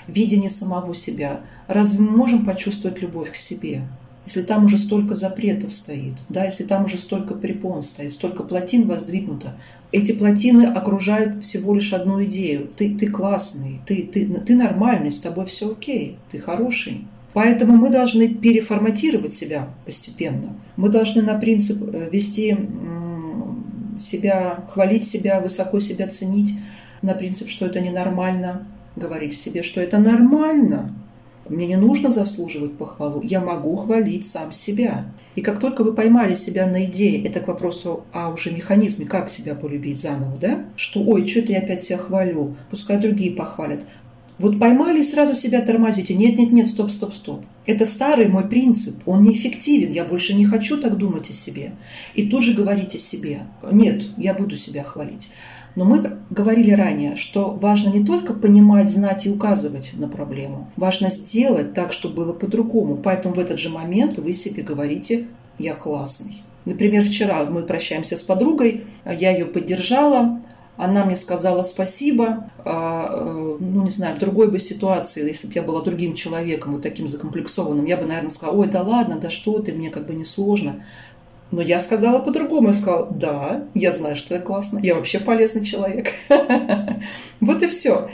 видении 0.09 0.49
самого 0.49 0.95
себя, 0.95 1.41
разве 1.69 2.01
мы 2.01 2.17
можем 2.17 2.45
почувствовать 2.45 3.01
любовь 3.01 3.33
к 3.33 3.37
себе? 3.37 3.83
Если 4.27 4.43
там 4.43 4.65
уже 4.65 4.79
столько 4.79 5.15
запретов 5.15 5.73
стоит, 5.75 6.15
да, 6.31 6.45
если 6.45 6.65
там 6.65 6.87
уже 6.87 6.97
столько 6.97 7.35
препон 7.35 7.83
стоит, 7.83 8.13
столько 8.13 8.43
плотин 8.43 8.87
воздвигнуто, 8.87 9.55
эти 9.93 10.13
плотины 10.13 10.65
окружают 10.65 11.45
всего 11.45 11.75
лишь 11.75 11.93
одну 11.93 12.25
идею. 12.25 12.69
Ты, 12.75 12.97
ты 12.97 13.07
классный, 13.09 13.81
ты, 13.87 14.03
ты, 14.03 14.27
ты 14.27 14.57
нормальный, 14.57 15.11
с 15.11 15.21
тобой 15.21 15.47
все 15.47 15.71
окей, 15.71 16.17
ты 16.31 16.39
хороший. 16.39 17.07
Поэтому 17.35 17.77
мы 17.77 17.91
должны 17.91 18.29
переформатировать 18.29 19.35
себя 19.35 19.69
постепенно. 19.85 20.57
Мы 20.77 20.89
должны 20.89 21.21
на 21.21 21.39
принцип 21.39 21.83
э, 21.93 22.09
вести 22.11 22.57
себя, 23.99 24.65
хвалить 24.73 25.07
себя, 25.07 25.41
высоко 25.41 25.81
себя 25.81 26.09
ценить, 26.09 26.55
на 27.03 27.15
принцип, 27.15 27.49
что 27.49 27.67
это 27.67 27.81
ненормально, 27.81 28.67
говорить 28.97 29.35
в 29.35 29.41
себе, 29.41 29.63
что 29.63 29.81
это 29.81 29.99
нормально. 29.99 30.95
Мне 31.49 31.67
не 31.67 31.77
нужно 31.77 32.11
заслуживать 32.11 32.79
похвалу, 32.79 33.21
я 33.23 33.41
могу 33.43 33.77
хвалить 33.77 34.25
сам 34.25 34.51
себя. 34.51 35.05
И 35.35 35.43
как 35.43 35.61
только 35.61 35.85
вы 35.85 35.93
поймали 35.93 36.35
себя 36.35 36.67
на 36.67 36.87
идее, 36.87 37.23
это 37.23 37.41
к 37.41 37.49
вопросу 37.49 38.05
о 38.13 38.31
уже 38.31 38.51
механизме, 38.51 39.05
как 39.05 39.29
себя 39.29 39.55
полюбить 39.55 40.01
заново, 40.01 40.37
да? 40.41 40.65
Что, 40.77 41.03
ой, 41.03 41.27
что-то 41.27 41.53
я 41.53 41.59
опять 41.59 41.83
себя 41.83 41.99
хвалю, 41.99 42.57
пускай 42.71 42.99
другие 42.99 43.33
похвалят. 43.33 43.81
Вот 44.39 44.59
поймали 44.59 45.01
и 45.01 45.05
сразу 45.05 45.37
себя 45.37 45.61
тормозите. 45.61 46.15
Нет, 46.15 46.37
нет, 46.37 46.51
нет, 46.51 46.69
стоп, 46.69 46.91
стоп, 46.91 47.15
стоп. 47.15 47.45
Это 47.67 47.87
старый 47.87 48.29
мой 48.29 48.49
принцип, 48.49 49.01
он 49.07 49.23
неэффективен, 49.23 49.93
я 49.93 50.05
больше 50.05 50.35
не 50.35 50.45
хочу 50.45 50.81
так 50.81 50.97
думать 50.99 51.31
о 51.31 51.33
себе. 51.33 51.73
И 52.15 52.29
тут 52.29 52.43
же 52.43 52.55
говорите 52.55 52.99
себе, 52.99 53.47
нет, 53.71 54.05
я 54.17 54.35
буду 54.35 54.57
себя 54.57 54.83
хвалить. 54.83 55.31
Но 55.77 55.85
мы 55.85 56.19
говорили 56.31 56.71
ранее, 56.71 57.17
что 57.17 57.51
важно 57.51 57.91
не 57.91 58.05
только 58.05 58.33
понимать, 58.33 58.91
знать 58.91 59.27
и 59.27 59.31
указывать 59.31 59.93
на 59.95 60.09
проблему, 60.09 60.71
важно 60.77 61.11
сделать 61.11 61.75
так, 61.75 61.93
чтобы 61.93 62.17
было 62.17 62.33
по-другому. 62.33 62.97
Поэтому 62.97 63.35
в 63.35 63.39
этот 63.39 63.59
же 63.59 63.71
момент 63.71 64.19
вы 64.19 64.35
себе 64.35 64.63
говорите 64.63 65.27
«я 65.59 65.75
классный». 65.75 66.43
Например, 66.65 67.05
вчера 67.05 67.45
мы 67.45 67.63
прощаемся 67.63 68.17
с 68.17 68.23
подругой, 68.23 68.85
я 69.05 69.33
ее 69.33 69.45
поддержала, 69.45 70.41
она 70.77 71.05
мне 71.05 71.17
сказала 71.17 71.63
спасибо. 71.63 72.51
А, 72.65 73.09
э, 73.11 73.57
ну, 73.61 73.85
не 73.85 73.91
знаю, 73.91 74.17
в 74.17 74.19
другой 74.19 74.51
бы 74.51 74.59
ситуации, 74.59 75.27
если 75.27 75.47
бы 75.47 75.53
я 75.55 75.63
была 75.63 75.83
другим 75.83 76.15
человеком, 76.15 76.73
вот 76.73 76.83
таким 76.83 77.09
закомплексованным, 77.09 77.85
я 77.85 77.97
бы, 77.97 78.07
наверное, 78.07 78.31
сказала, 78.31 78.57
ой, 78.57 78.69
да 78.69 78.83
ладно, 78.83 79.19
да 79.19 79.31
что 79.31 79.59
ты, 79.61 79.73
мне 79.73 79.91
как 79.91 80.07
бы 80.07 80.15
не 80.15 80.25
сложно. 80.25 80.85
Но 81.51 81.63
я 81.63 81.79
сказала 81.79 82.19
по-другому. 82.19 82.69
Я 82.69 82.75
сказала, 82.75 83.09
да, 83.11 83.65
я 83.75 83.93
знаю, 83.93 84.17
что 84.17 84.35
я 84.35 84.41
классно, 84.41 84.81
я 84.81 84.97
вообще 84.97 85.21
полезный 85.21 85.65
человек. 85.65 86.09
Вот 87.41 87.63
и 87.63 87.67
все. 87.67 88.09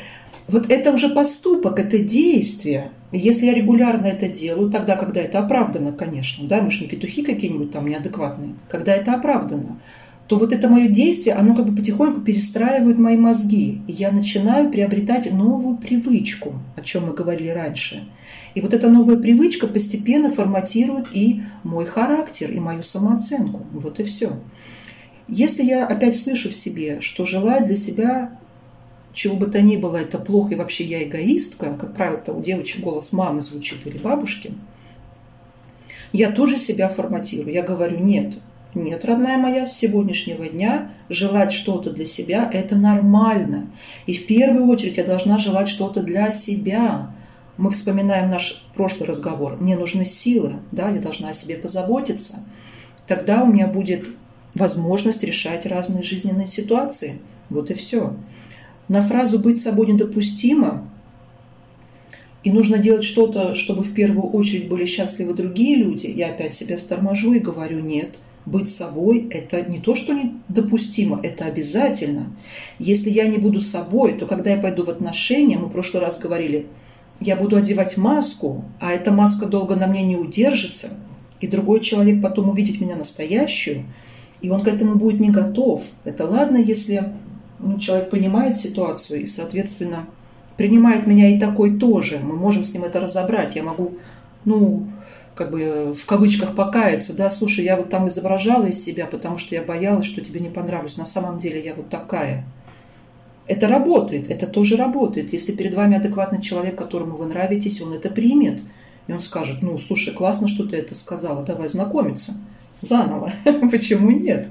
Вот 0.49 0.69
это 0.69 0.93
уже 0.93 1.11
поступок, 1.11 1.79
это 1.79 1.99
действие. 1.99 2.91
Если 3.13 3.47
я 3.47 3.55
регулярно 3.55 4.07
это 4.07 4.29
делаю, 4.29 4.71
тогда, 4.71 4.97
когда 4.97 5.21
это 5.21 5.39
оправдано, 5.39 5.93
конечно, 5.93 6.47
да, 6.49 6.61
мы 6.61 6.71
же 6.71 6.83
не 6.83 6.89
петухи 6.89 7.23
какие-нибудь 7.23 7.71
там 7.71 7.87
неадекватные, 7.87 8.55
когда 8.69 8.95
это 8.95 9.15
оправдано, 9.15 9.81
то 10.31 10.37
вот 10.37 10.53
это 10.53 10.69
мое 10.69 10.89
действие, 10.89 11.35
оно 11.35 11.55
как 11.57 11.67
бы 11.67 11.75
потихоньку 11.75 12.21
перестраивает 12.21 12.99
мои 12.99 13.17
мозги. 13.17 13.83
И 13.87 13.93
я 13.93 14.13
начинаю 14.13 14.71
приобретать 14.71 15.31
новую 15.33 15.77
привычку, 15.77 16.55
о 16.77 16.83
чем 16.83 17.09
мы 17.09 17.13
говорили 17.13 17.49
раньше– 17.49 18.09
и 18.55 18.61
вот 18.61 18.75
эта 18.75 18.89
новая 18.89 19.17
привычка 19.17 19.67
постепенно 19.67 20.31
форматирует 20.31 21.09
и 21.13 21.43
мой 21.63 21.87
характер, 21.87 22.51
и 22.51 22.59
мою 22.59 22.83
самооценку. 22.83 23.65
Вот 23.73 24.01
и 24.01 24.05
все. 24.05 24.41
Если 25.29 25.63
я 25.63 25.87
опять 25.87 26.17
слышу 26.17 26.51
в 26.51 26.57
себе, 26.57 27.01
что 27.01 27.25
желаю 27.25 27.65
для 27.65 27.77
себя 27.77 28.37
чего 29.13 29.37
бы 29.37 29.47
то 29.47 29.61
ни 29.61 29.77
было, 29.77 29.97
это 29.97 30.19
плохо, 30.19 30.55
и 30.55 30.57
вообще 30.57 30.85
я 30.85 31.05
эгоистка, 31.05 31.77
как 31.79 31.95
правило, 31.95 32.23
у 32.29 32.41
девочек 32.41 32.81
голос 32.83 33.13
мамы 33.13 33.43
звучит 33.43 33.87
или 33.87 33.99
бабушки, 33.99 34.53
я 36.13 36.33
тоже 36.33 36.59
себя 36.59 36.89
форматирую. 36.89 37.55
Я 37.55 37.63
говорю, 37.63 37.99
нет, 38.01 38.39
нет, 38.75 39.05
родная 39.05 39.37
моя, 39.37 39.67
с 39.67 39.77
сегодняшнего 39.77 40.47
дня 40.47 40.93
желать 41.09 41.53
что-то 41.53 41.91
для 41.91 42.07
себя– 42.07 42.49
это 42.53 42.77
нормально. 42.77 43.71
И 44.07 44.15
в 44.15 44.27
первую 44.27 44.67
очередь 44.67 44.97
я 44.97 45.05
должна 45.05 45.39
желать 45.39 45.69
что-то 45.69 46.03
для 46.03 46.31
себя 46.31 47.13
мы 47.57 47.71
вспоминаем 47.71 48.31
наш 48.31 48.65
прошлый 48.75 49.07
разговор, 49.07 49.59
мне 49.61 49.77
нужны 49.77 50.07
силы, 50.07 50.55
да, 50.73 50.89
я 50.89 50.99
должна 50.99 51.29
о 51.29 51.35
себе 51.35 51.57
позаботиться, 51.57 52.45
тогда 53.07 53.43
у 53.43 53.53
меня 53.53 53.67
будет 53.67 54.09
возможность 54.55 55.23
решать 55.25 55.67
разные 55.67 56.03
жизненные 56.03 56.47
ситуации. 56.47 57.21
Вот 57.51 57.71
и 57.71 57.75
все. 57.75 58.17
На 58.89 59.03
фразу 59.03 59.39
«быть 59.39 59.61
собой 59.61 59.89
недопустимо» 59.89 60.89
и 62.43 62.51
нужно 62.51 62.79
делать 62.79 63.05
что-то, 63.05 63.55
чтобы 63.55 63.83
в 63.83 63.93
первую 63.93 64.31
очередь 64.31 64.69
были 64.69 64.87
счастливы 64.87 65.35
другие 65.35 65.77
люди, 65.77 66.07
я 66.07 66.29
опять 66.29 66.55
себя 66.55 66.79
сторможу 66.79 67.35
и 67.35 67.41
говорю 67.41 67.81
«нет». 67.81 68.19
Быть 68.51 68.69
собой– 68.69 69.29
это 69.31 69.63
не 69.63 69.79
то, 69.79 69.95
что 69.95 70.13
недопустимо, 70.13 71.21
это 71.23 71.45
обязательно. 71.45 72.37
Если 72.79 73.11
я 73.11 73.27
не 73.27 73.39
буду 73.39 73.61
собой, 73.61 74.15
то 74.15 74.27
когда 74.27 74.51
я 74.51 74.61
пойду 74.61 74.85
в 74.85 74.91
отношения, 74.91 75.57
мы 75.59 75.67
в 75.67 75.73
прошлый 75.73 76.03
раз 76.03 76.19
говорили– 76.19 76.67
я 77.21 77.37
буду 77.37 77.57
одевать 77.57 77.99
маску, 77.99 78.65
а 78.81 78.93
эта 78.93 79.13
маска 79.13 79.47
долго 79.47 79.77
на 79.77 79.87
мне 79.87 80.03
не 80.03 80.17
удержится, 80.17 80.89
и 81.41 81.47
другой 81.47 81.81
человек 81.81 82.23
потом 82.23 82.49
увидит 82.49 82.81
меня 82.81 82.97
настоящую, 82.97 83.85
и 84.41 84.49
он 84.49 84.63
к 84.63 84.69
этому 84.69 84.97
будет 84.97 85.21
не 85.21 85.31
готов. 85.31 85.83
Это 86.05 86.27
ладно, 86.27 86.57
если 86.57 87.13
ну, 87.59 87.79
человек 87.79 88.09
понимает 88.09 88.57
ситуацию 88.57 89.23
и, 89.23 89.27
соответственно, 89.27 90.07
принимает 90.57 91.07
меня 91.07 91.29
и 91.29 91.39
такой 91.39 91.79
тоже. 91.79 92.21
Мы 92.23 92.37
можем 92.37 92.65
с 92.65 92.73
ним 92.73 92.85
это 92.85 93.01
разобрать. 93.01 93.55
Я 93.55 93.65
могу, 93.65 93.99
ну, 94.47 94.89
как 95.41 95.51
бы 95.51 95.95
в 95.95 96.05
кавычках 96.05 96.55
покаяться, 96.55 97.17
да, 97.17 97.31
слушай, 97.31 97.65
я 97.65 97.77
вот 97.77 97.89
там 97.89 98.09
изображала 98.09 98.67
из 98.67 98.85
себя, 98.85 99.07
потому 99.07 99.39
что 99.39 99.55
я 99.55 99.63
боялась, 99.63 100.05
что 100.05 100.21
тебе 100.21 100.39
не 100.39 100.51
понравлюсь. 100.51 100.99
На 100.99 101.07
самом 101.07 101.39
деле 101.39 101.65
я 101.65 101.75
вот 101.75 101.89
такая– 101.89 102.45
это 103.47 103.69
работает, 103.69 104.31
это 104.31 104.47
тоже 104.47 104.77
работает. 104.77 105.33
Если 105.33 105.53
перед 105.53 105.75
вами 105.75 105.97
адекватный 105.97 106.43
человек, 106.43 106.77
которому 106.77 107.17
вы 107.17 107.25
нравитесь, 107.25 107.81
он 107.81 107.95
это 107.95 108.11
примет. 108.11 108.63
И 109.09 109.13
он 109.13 109.19
скажет, 109.19 109.63
ну, 109.63 109.79
слушай, 109.79 110.13
классно, 110.13 110.47
что 110.47 110.69
ты 110.69 110.77
это 110.77 110.95
сказала, 110.95 111.43
давай 111.43 111.71
знакомиться 111.71 112.35
заново. 112.83 113.33
Почему 113.73 114.11
нет? 114.11 114.47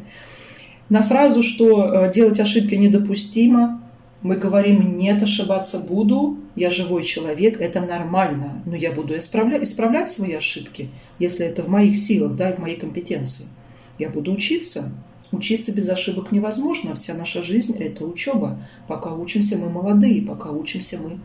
На 0.90 1.04
фразу, 1.04 1.44
что 1.44 1.86
э, 1.86 2.12
делать 2.12 2.40
ошибки 2.40 2.74
недопустимо, 2.74 3.80
мы 4.22 4.36
говорим, 4.36 4.98
нет, 4.98 5.24
ошибаться 5.24 5.80
буду, 5.80 6.38
я 6.56 6.70
живой 6.70 7.04
человек, 7.04 7.62
это 7.62 7.82
нормально, 7.82 8.62
но 8.66 8.76
я 8.76 8.92
буду 8.92 9.18
исправлять, 9.18 9.64
исправлять 9.64 10.12
свои 10.12 10.34
ошибки, 10.34 10.90
если 11.20 11.46
это 11.46 11.64
в 11.64 11.70
моих 11.70 11.98
силах, 11.98 12.36
да, 12.36 12.50
и 12.50 12.54
в 12.54 12.60
моей 12.60 12.78
компетенции. 12.78 13.46
Я 13.98 14.10
буду 14.10 14.32
учиться, 14.32 14.92
Учиться 15.32 15.72
без 15.74 15.88
ошибок 15.90 16.32
невозможно. 16.32 16.96
Вся 16.96 17.14
наша 17.14 17.44
жизнь– 17.44 17.78
это 17.80 18.04
учеба. 18.04 18.58
Пока 18.88 19.14
учимся, 19.14 19.58
мы 19.58 19.70
молодые, 19.70 20.24
пока 20.24 20.50
учимся, 20.50 20.98
мы 20.98 21.20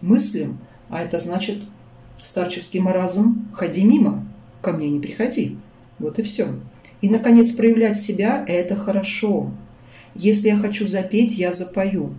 мыслим. 0.00 0.58
А 0.88 1.02
это 1.02 1.18
значит, 1.18 1.58
старческий 2.22 2.80
маразм– 2.80 3.48
ходи 3.52 3.82
мимо, 3.82 4.24
ко 4.62 4.72
мне 4.72 4.88
не 4.88 5.00
приходи. 5.00 5.58
Вот 5.98 6.20
и 6.20 6.22
все. 6.22 6.46
И, 7.00 7.08
наконец, 7.08 7.50
проявлять 7.50 8.00
себя– 8.00 8.44
это 8.48 8.76
хорошо. 8.76 9.50
Если 10.14 10.48
я 10.48 10.58
хочу 10.58 10.86
запеть, 10.86 11.34
я 11.34 11.52
запою. 11.52 12.14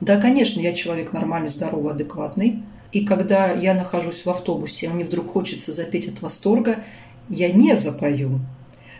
Да, 0.00 0.16
конечно, 0.16 0.60
я 0.60 0.72
человек 0.72 1.12
нормальный, 1.12 1.48
здоровый, 1.48 1.92
адекватный. 1.92 2.62
И 2.92 3.04
когда 3.04 3.52
я 3.52 3.74
нахожусь 3.74 4.24
в 4.24 4.30
автобусе, 4.30 4.86
и 4.86 4.88
мне 4.88 5.04
вдруг 5.04 5.32
хочется 5.32 5.72
запеть 5.72 6.08
от 6.08 6.22
восторга, 6.22 6.84
я 7.28 7.52
не 7.52 7.76
запою. 7.76 8.40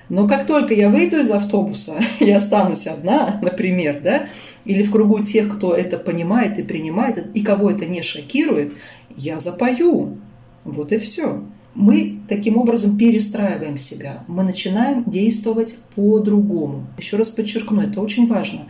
Но 0.08 0.26
как 0.26 0.46
только 0.46 0.74
я 0.74 0.88
выйду 0.88 1.18
из 1.18 1.30
автобуса 1.30 2.00
и 2.20 2.30
останусь 2.30 2.86
одна, 2.86 3.38
например, 3.42 4.00
да, 4.02 4.28
или 4.64 4.82
в 4.82 4.90
кругу 4.90 5.22
тех, 5.22 5.54
кто 5.54 5.74
это 5.74 5.98
понимает 5.98 6.58
и 6.58 6.62
принимает, 6.62 7.34
и 7.34 7.42
кого 7.42 7.70
это 7.70 7.86
не 7.86 8.02
шокирует, 8.02 8.74
я 9.16 9.38
запою. 9.38 10.18
Вот 10.64 10.92
и 10.92 10.98
все. 10.98 11.44
Мы 11.74 12.18
таким 12.28 12.56
образом 12.56 12.98
перестраиваем 12.98 13.78
себя. 13.78 14.24
Мы 14.26 14.42
начинаем 14.42 15.04
действовать 15.04 15.76
по-другому. 15.94 16.86
Еще 16.98 17.16
раз 17.16 17.30
подчеркну, 17.30 17.82
это 17.82 18.00
очень 18.00 18.26
важно. 18.26 18.66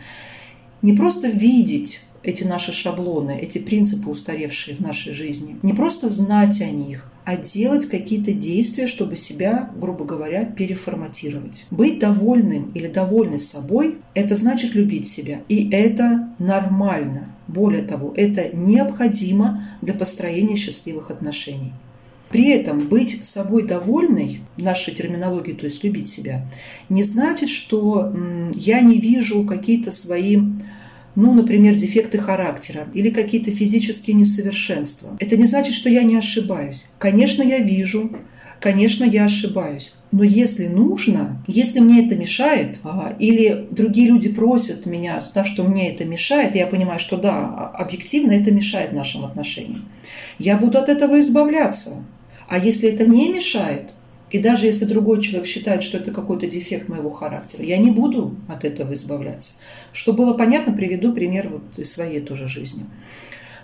Не 0.81 0.93
просто 0.93 1.27
видеть 1.27 2.01
эти 2.29 2.43
наши 2.43 2.71
шаблоны, 2.71 3.39
эти 3.41 3.57
принципы, 3.57 4.09
устаревшие 4.09 4.77
в 4.77 4.81
нашей 4.81 5.13
жизни. 5.13 5.57
Не 5.63 5.73
просто 5.73 6.09
знать 6.09 6.61
о 6.61 6.69
них, 6.69 7.11
а 7.25 7.35
делать 7.35 7.85
какие-то 7.87 8.33
действия, 8.33 8.85
чтобы 8.85 9.17
себя, 9.17 9.71
грубо 9.75 10.05
говоря, 10.05 10.45
переформатировать. 10.45 11.65
Быть 11.71 11.99
довольным 11.99 12.71
или 12.75 12.87
довольной 12.87 13.39
собой– 13.39 13.97
это 14.13 14.35
значит 14.35 14.75
любить 14.75 15.07
себя. 15.07 15.39
И 15.49 15.69
это 15.71 16.29
нормально. 16.37 17.35
Более 17.47 17.81
того, 17.83 18.13
это 18.15 18.55
необходимо 18.55 19.63
для 19.81 19.95
построения 19.95 20.55
счастливых 20.55 21.09
отношений. 21.09 21.73
При 22.29 22.49
этом 22.49 22.87
быть 22.87 23.25
собой 23.25 23.65
довольной, 23.65 24.41
в 24.55 24.61
нашей 24.61 24.93
терминологии, 24.93 25.53
то 25.53 25.65
есть 25.65 25.83
любить 25.83 26.07
себя, 26.07 26.45
не 26.87 27.03
значит, 27.03 27.49
что 27.49 28.13
я 28.53 28.81
не 28.81 28.99
вижу 28.99 29.45
какие-то 29.45 29.91
свои 29.91 30.37
ну, 31.19 31.33
например, 31.33 31.75
дефекты 31.75 32.17
характера 32.17 32.87
или 32.93 33.09
какие-то 33.09 33.51
физические 33.51 34.15
несовершенства. 34.15 35.17
Это 35.19 35.37
не 35.37 35.45
значит, 35.45 35.73
что 35.73 35.89
я 35.89 36.03
не 36.03 36.15
ошибаюсь. 36.15 36.85
Конечно, 36.97 37.43
я 37.43 37.59
вижу, 37.59 38.11
конечно, 38.61 39.03
я 39.03 39.25
ошибаюсь. 39.25 39.93
Но 40.11 40.23
если 40.23 40.67
нужно, 40.67 41.43
если 41.45 41.81
мне 41.81 42.05
это 42.05 42.15
мешает, 42.15 42.79
а, 42.83 43.13
или 43.19 43.67
другие 43.69 44.07
люди 44.07 44.29
просят 44.29 44.85
меня, 44.85 45.21
да, 45.35 45.43
что 45.43 45.63
мне 45.63 45.91
это 45.91 46.05
мешает, 46.05 46.55
я 46.55 46.67
понимаю, 46.67 46.99
что 46.99 47.17
да, 47.17 47.67
объективно 47.67 48.31
это 48.31 48.51
мешает 48.51 48.93
нашим 48.93 49.25
отношениям, 49.25 49.83
я 50.39 50.57
буду 50.57 50.77
от 50.79 50.89
этого 50.89 51.19
избавляться. 51.19 52.05
А 52.47 52.57
если 52.57 52.89
это 52.89 53.05
не 53.05 53.29
мешает, 53.29 53.93
и 54.31 54.39
даже 54.39 54.65
если 54.65 54.85
другой 54.85 55.21
человек 55.21 55.47
считает, 55.47 55.83
что 55.83 55.97
это 55.97 56.11
какой-то 56.11 56.47
дефект 56.47 56.87
моего 56.89 57.09
характера, 57.09 57.63
я 57.63 57.77
не 57.77 57.91
буду 57.91 58.35
от 58.47 58.63
этого 58.65 58.93
избавляться. 58.93 59.53
Чтобы 59.91 60.25
было 60.25 60.33
понятно, 60.33 60.73
приведу 60.73 61.13
пример 61.13 61.49
вот 61.49 61.63
из 61.77 61.91
своей 61.91 62.19
тоже 62.19 62.47
жизни. 62.47 62.85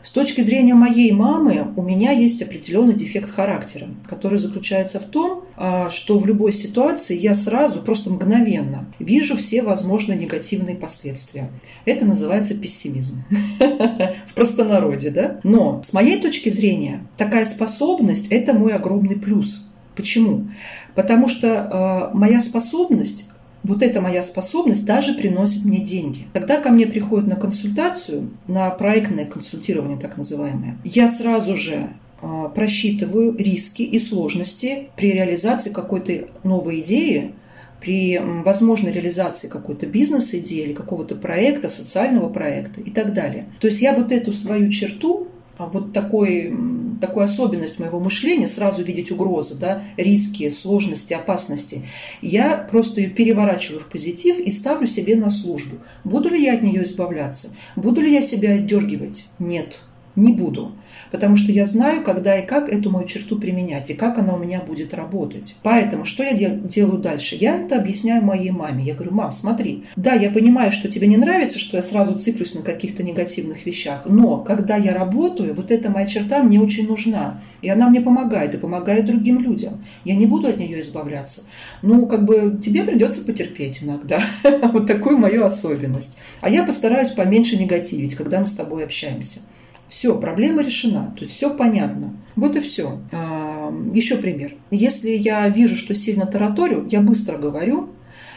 С 0.06 0.12
точки 0.12 0.42
зрения 0.42 0.76
моей 0.76 1.12
мамы 1.12 1.74
у 1.76 1.82
меня 1.82 2.12
есть 2.12 2.40
определенный 2.44 2.94
дефект 2.94 3.32
характера, 3.32 3.88
который 4.06 4.38
заключается 4.38 5.00
в 5.00 5.06
том, 5.06 5.46
а, 5.58 5.90
что 5.90 6.20
в 6.20 6.28
любой 6.28 6.54
ситуации 6.54 7.18
я 7.18 7.34
сразу, 7.34 7.82
просто 7.82 8.12
мгновенно 8.12 8.86
вижу 9.00 9.36
все 9.36 9.64
возможные 9.64 10.16
негативные 10.16 10.76
последствия. 10.76 11.50
Это 11.86 12.06
называется 12.06 12.54
пессимизм. 12.54 13.24
В 14.28 14.36
простонародье, 14.36 15.10
да? 15.10 15.40
Но 15.44 15.82
с 15.82 15.92
моей 15.92 16.22
точки 16.22 16.50
зрения 16.50 17.08
такая 17.18 17.46
способность– 17.46 18.28
это 18.30 18.54
мой 18.54 18.74
огромный 18.74 19.16
плюс. 19.16 19.75
Почему? 19.96 20.48
Потому 20.94 21.28
что 21.28 21.48
э, 21.48 22.18
моя 22.18 22.42
способность 22.42 23.30
вот 23.64 23.82
эта 23.82 24.00
моя 24.00 24.22
способность 24.22 24.86
даже 24.86 25.16
приносит 25.16 25.66
мне 25.66 25.80
деньги. 25.80 26.28
Когда 26.34 26.62
ко 26.62 26.70
мне 26.70 26.86
приходят 26.86 27.28
на 27.28 27.36
консультацию, 27.36 28.30
на 28.48 28.70
проектное 28.70 29.26
консультирование 29.26 29.98
так 29.98 30.18
называемое, 30.18 30.78
я 30.84 31.08
сразу 31.08 31.56
же 31.56 31.90
э, 32.22 32.50
просчитываю 32.54 33.36
риски 33.36 33.82
и 33.82 34.00
сложности 34.00 34.90
при 34.96 35.14
реализации 35.14 35.72
какой-то 35.72 36.28
новой 36.44 36.82
идеи, 36.82 37.34
при 37.82 38.20
возможной 38.20 38.92
реализации 38.92 39.48
какой-то 39.48 39.86
бизнес-идеи 39.86 40.66
или 40.66 40.74
какого-то 40.74 41.16
проекта, 41.16 41.70
социального 41.70 42.30
проекта 42.30 42.82
и 42.82 42.90
так 42.90 43.14
далее. 43.14 43.46
То 43.60 43.68
есть 43.68 43.82
я 43.82 43.94
вот 43.94 44.12
эту 44.12 44.32
свою 44.34 44.70
черту 44.72 45.28
а 45.58 45.68
вот 45.68 45.94
такой, 45.94 46.54
такую 47.00 47.26
особенность 47.26 47.80
моего 47.80 48.00
мышления, 48.00 48.48
сразу 48.48 48.84
видеть 48.84 49.12
угрозы, 49.12 49.56
да, 49.56 49.84
риски, 49.98 50.50
сложности, 50.50 51.14
опасности, 51.14 51.84
я 52.22 52.58
просто 52.58 53.02
ее 53.02 53.10
переворачиваю 53.10 53.82
в 53.82 53.86
позитив 53.86 54.40
и 54.40 54.52
ставлю 54.52 54.88
себе 54.88 55.16
на 55.16 55.30
службу. 55.30 55.78
Буду 56.04 56.30
ли 56.30 56.44
я 56.44 56.54
от 56.54 56.64
нее 56.64 56.84
избавляться? 56.84 57.56
Буду 57.76 58.02
ли 58.02 58.12
я 58.12 58.22
себя 58.22 58.54
отдергивать? 58.54 59.28
Нет, 59.40 59.80
не 60.16 60.34
буду 60.34 60.74
потому 61.12 61.38
что 61.38 61.52
я 61.52 61.66
знаю, 61.66 62.04
когда 62.04 62.38
и 62.38 62.46
как 62.46 62.70
эту 62.70 62.90
мою 62.92 63.08
черту 63.08 63.38
применять, 63.38 63.90
и 63.90 63.94
как 63.94 64.18
она 64.18 64.34
у 64.36 64.38
меня 64.38 64.62
будет 64.62 64.94
работать. 64.94 65.56
Поэтому 65.64 66.06
что 66.06 66.24
я 66.24 66.34
дел- 66.34 66.60
делаю 66.62 67.00
дальше? 67.00 67.38
Я 67.40 67.58
это 67.58 67.78
объясняю 67.78 68.24
моей 68.24 68.52
маме. 68.52 68.84
Я 68.84 68.96
говорю, 68.96 69.14
мам, 69.14 69.32
смотри, 69.32 69.86
да, 69.96 70.14
я 70.14 70.30
понимаю, 70.30 70.72
что 70.72 70.90
тебе 70.90 71.08
не 71.08 71.18
нравится, 71.18 71.60
что 71.60 71.78
я 71.78 71.84
сразу 71.84 72.18
циклюсь 72.18 72.56
на 72.56 72.62
каких-то 72.62 73.04
негативных 73.04 73.66
вещах, 73.66 74.04
но 74.06 74.40
когда 74.40 74.76
я 74.76 74.94
работаю, 74.94 75.56
вот 75.56 75.72
эта 75.72 75.90
моя 75.90 76.06
черта 76.06 76.44
мне 76.44 76.60
очень 76.60 76.88
нужна, 76.88 77.40
и 77.62 77.70
она 77.70 77.90
мне 77.90 78.02
помогает, 78.02 78.54
и 78.54 78.58
помогает 78.58 79.06
другим 79.06 79.40
людям. 79.40 79.84
Я 80.04 80.16
не 80.16 80.26
буду 80.26 80.48
от 80.48 80.58
нее 80.58 80.82
избавляться. 80.82 81.44
Ну, 81.82 82.06
как 82.08 82.26
бы 82.26 82.60
тебе 82.64 82.84
придется 82.84 83.24
потерпеть 83.24 83.84
иногда. 83.84 84.22
Вот 84.76 84.88
такую 84.88 85.18
мою 85.18 85.46
особенность. 85.46 86.18
А 86.42 86.50
я 86.50 86.64
постараюсь 86.64 87.12
поменьше 87.12 87.56
негативить, 87.58 88.16
когда 88.16 88.40
мы 88.40 88.48
с 88.48 88.54
тобой 88.56 88.84
общаемся. 88.84 89.40
Все, 89.88 90.18
проблема 90.20 90.64
решена, 90.64 91.14
то 91.16 91.24
есть 91.24 91.36
все 91.36 91.56
понятно. 91.56 92.14
Вот 92.36 92.56
и 92.56 92.60
все. 92.60 93.00
А, 93.14 93.74
еще 93.94 94.18
пример. 94.18 94.56
Если 94.72 95.12
я 95.12 95.48
вижу, 95.50 95.76
что 95.76 95.94
сильно 95.94 96.26
тараторю, 96.26 96.88
я 96.90 97.02
быстро 97.02 97.38
говорю, 97.38 97.90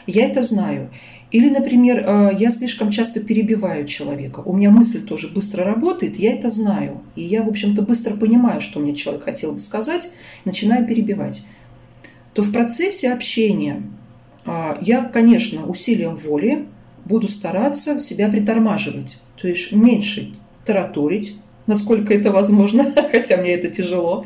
я 0.06 0.26
это 0.26 0.42
знаю. 0.42 0.90
Или, 1.30 1.50
например, 1.50 2.04
а, 2.06 2.30
я 2.30 2.50
слишком 2.50 2.90
часто 2.90 3.20
перебиваю 3.20 3.86
человека. 3.86 4.40
У 4.40 4.54
меня 4.54 4.70
мысль 4.70 5.04
тоже 5.04 5.28
быстро 5.28 5.64
работает, 5.64 6.18
я 6.18 6.34
это 6.34 6.50
знаю. 6.50 7.00
И 7.16 7.22
я, 7.22 7.42
в 7.42 7.48
общем-то, 7.48 7.82
быстро 7.82 8.14
понимаю, 8.16 8.60
что 8.60 8.80
мне 8.80 8.94
человек 8.94 9.24
хотел 9.24 9.52
бы 9.52 9.60
сказать, 9.60 10.10
начинаю 10.44 10.86
перебивать. 10.86 11.44
То 12.34 12.42
в 12.42 12.52
процессе 12.52 13.12
общения 13.12 13.82
а, 14.44 14.78
я, 14.80 15.04
конечно, 15.04 15.66
усилием 15.66 16.14
воли 16.14 16.66
буду 17.04 17.26
стараться 17.28 18.00
себя 18.00 18.28
притормаживать. 18.28 19.18
То 19.40 19.48
есть 19.48 19.72
меньше 19.72 20.32
тараторить, 20.68 21.40
насколько 21.66 22.14
это 22.14 22.30
возможно, 22.30 22.84
хотя 23.10 23.38
мне 23.38 23.54
это 23.54 23.68
тяжело, 23.68 24.24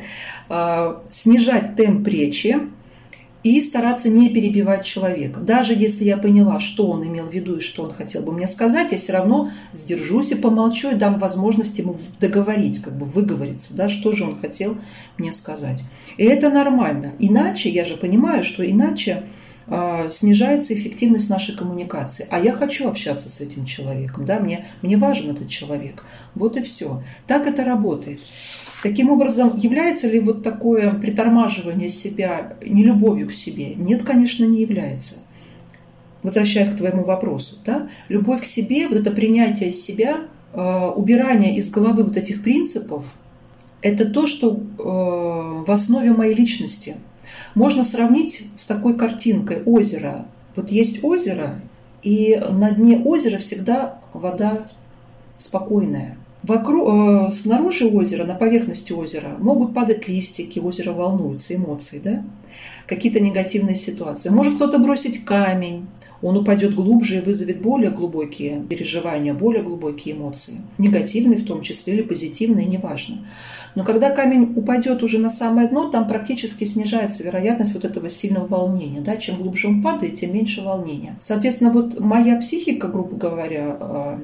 а, 0.48 1.02
снижать 1.10 1.76
темп 1.76 2.06
речи 2.08 2.56
и 3.42 3.60
стараться 3.60 4.08
не 4.08 4.28
перебивать 4.28 4.84
человека. 4.84 5.40
Даже 5.40 5.74
если 5.74 6.04
я 6.04 6.16
поняла, 6.16 6.60
что 6.60 6.88
он 6.88 7.06
имел 7.06 7.26
в 7.26 7.32
виду 7.32 7.56
и 7.56 7.60
что 7.60 7.84
он 7.84 7.92
хотел 7.92 8.22
бы 8.22 8.32
мне 8.32 8.46
сказать, 8.46 8.92
я 8.92 8.98
все 8.98 9.12
равно 9.14 9.50
сдержусь 9.72 10.32
и 10.32 10.36
помолчу 10.36 10.90
и 10.90 10.94
дам 10.96 11.18
возможность 11.18 11.78
ему 11.78 11.96
договорить, 12.20 12.82
как 12.82 12.96
бы 12.96 13.06
выговориться, 13.06 13.76
да, 13.76 13.88
что 13.88 14.12
же 14.12 14.24
он 14.24 14.38
хотел 14.38 14.76
мне 15.18 15.32
сказать. 15.32 15.82
И 16.16 16.24
это 16.24 16.50
нормально. 16.50 17.12
Иначе, 17.18 17.68
я 17.68 17.84
же 17.84 17.96
понимаю, 17.96 18.44
что 18.44 18.68
иначе 18.68 19.24
снижается 20.10 20.74
эффективность 20.74 21.30
нашей 21.30 21.56
коммуникации. 21.56 22.26
А 22.30 22.40
я 22.40 22.52
хочу 22.52 22.88
общаться 22.88 23.28
с 23.28 23.40
этим 23.40 23.64
человеком, 23.64 24.24
да, 24.24 24.40
мне, 24.40 24.66
мне 24.82 24.96
важен 24.96 25.30
этот 25.30 25.48
человек. 25.48 26.04
Вот 26.34 26.56
и 26.56 26.62
все. 26.62 27.02
Так 27.26 27.46
это 27.46 27.64
работает. 27.64 28.20
Таким 28.82 29.10
образом, 29.10 29.56
является 29.56 30.08
ли 30.08 30.18
вот 30.18 30.42
такое 30.42 30.92
притормаживание 30.94 31.88
себя 31.88 32.54
нелюбовью 32.64 33.28
к 33.28 33.32
себе? 33.32 33.74
Нет, 33.74 34.02
конечно, 34.02 34.44
не 34.44 34.60
является. 34.60 35.20
Возвращаясь 36.24 36.68
к 36.68 36.76
твоему 36.76 37.04
вопросу, 37.04 37.56
да, 37.64 37.88
любовь 38.08 38.42
к 38.42 38.44
себе, 38.44 38.88
вот 38.88 38.98
это 38.98 39.12
принятие 39.12 39.70
себя, 39.70 40.22
э, 40.52 40.86
убирание 40.96 41.56
из 41.56 41.70
головы 41.70 42.02
вот 42.02 42.16
этих 42.16 42.42
принципов, 42.42 43.04
это 43.82 44.04
то, 44.04 44.26
что 44.26 44.54
э, 44.54 44.82
в 45.64 45.70
основе 45.70 46.12
моей 46.12 46.34
личности– 46.34 46.96
можно 47.54 47.84
сравнить 47.84 48.48
с 48.54 48.66
такой 48.66 48.96
картинкой 48.96 49.62
озера. 49.64 50.26
Вот 50.56 50.70
есть 50.70 51.02
озеро, 51.02 51.60
и 52.02 52.40
на 52.50 52.70
дне 52.70 52.98
озера 52.98 53.38
всегда 53.38 53.98
вода 54.12 54.66
спокойная. 55.36 56.16
Вокруг, 56.42 56.88
э, 57.28 57.30
снаружи 57.30 57.86
озера, 57.86 58.24
на 58.24 58.34
поверхности 58.34 58.92
озера 58.92 59.36
могут 59.38 59.74
падать 59.74 60.08
листики, 60.08 60.58
озеро 60.58 60.92
волнуется, 60.92 61.54
эмоции, 61.54 62.00
да? 62.02 62.24
какие-то 62.86 63.20
негативные 63.20 63.76
ситуации. 63.76 64.30
Может 64.30 64.56
кто-то 64.56 64.78
бросить 64.78 65.24
камень, 65.24 65.86
он 66.22 66.36
упадет 66.36 66.74
глубже 66.74 67.18
и 67.18 67.20
вызовет 67.20 67.60
более 67.60 67.90
глубокие 67.90 68.62
переживания, 68.62 69.34
более 69.34 69.62
глубокие 69.62 70.14
эмоции. 70.14 70.60
Негативные 70.78 71.38
в 71.38 71.44
том 71.44 71.62
числе 71.62 71.94
или 71.94 72.02
позитивные, 72.02 72.64
неважно. 72.64 73.26
Но 73.74 73.84
когда 73.84 74.10
камень 74.10 74.52
упадет 74.54 75.02
уже 75.02 75.18
на 75.18 75.30
самое 75.30 75.68
дно, 75.68 75.90
там 75.90 76.06
практически 76.06 76.64
снижается 76.64 77.24
вероятность 77.24 77.74
вот 77.74 77.84
этого 77.84 78.08
сильного 78.08 78.46
волнения. 78.46 79.00
Да? 79.00 79.16
Чем 79.16 79.36
глубже 79.36 79.68
он 79.68 79.82
падает, 79.82 80.14
тем 80.14 80.32
меньше 80.34 80.62
волнения. 80.62 81.16
Соответственно, 81.18 81.72
вот 81.72 81.98
моя 81.98 82.38
психика, 82.38 82.88
грубо 82.88 83.16
говоря, 83.16 83.76
а, 83.80 84.20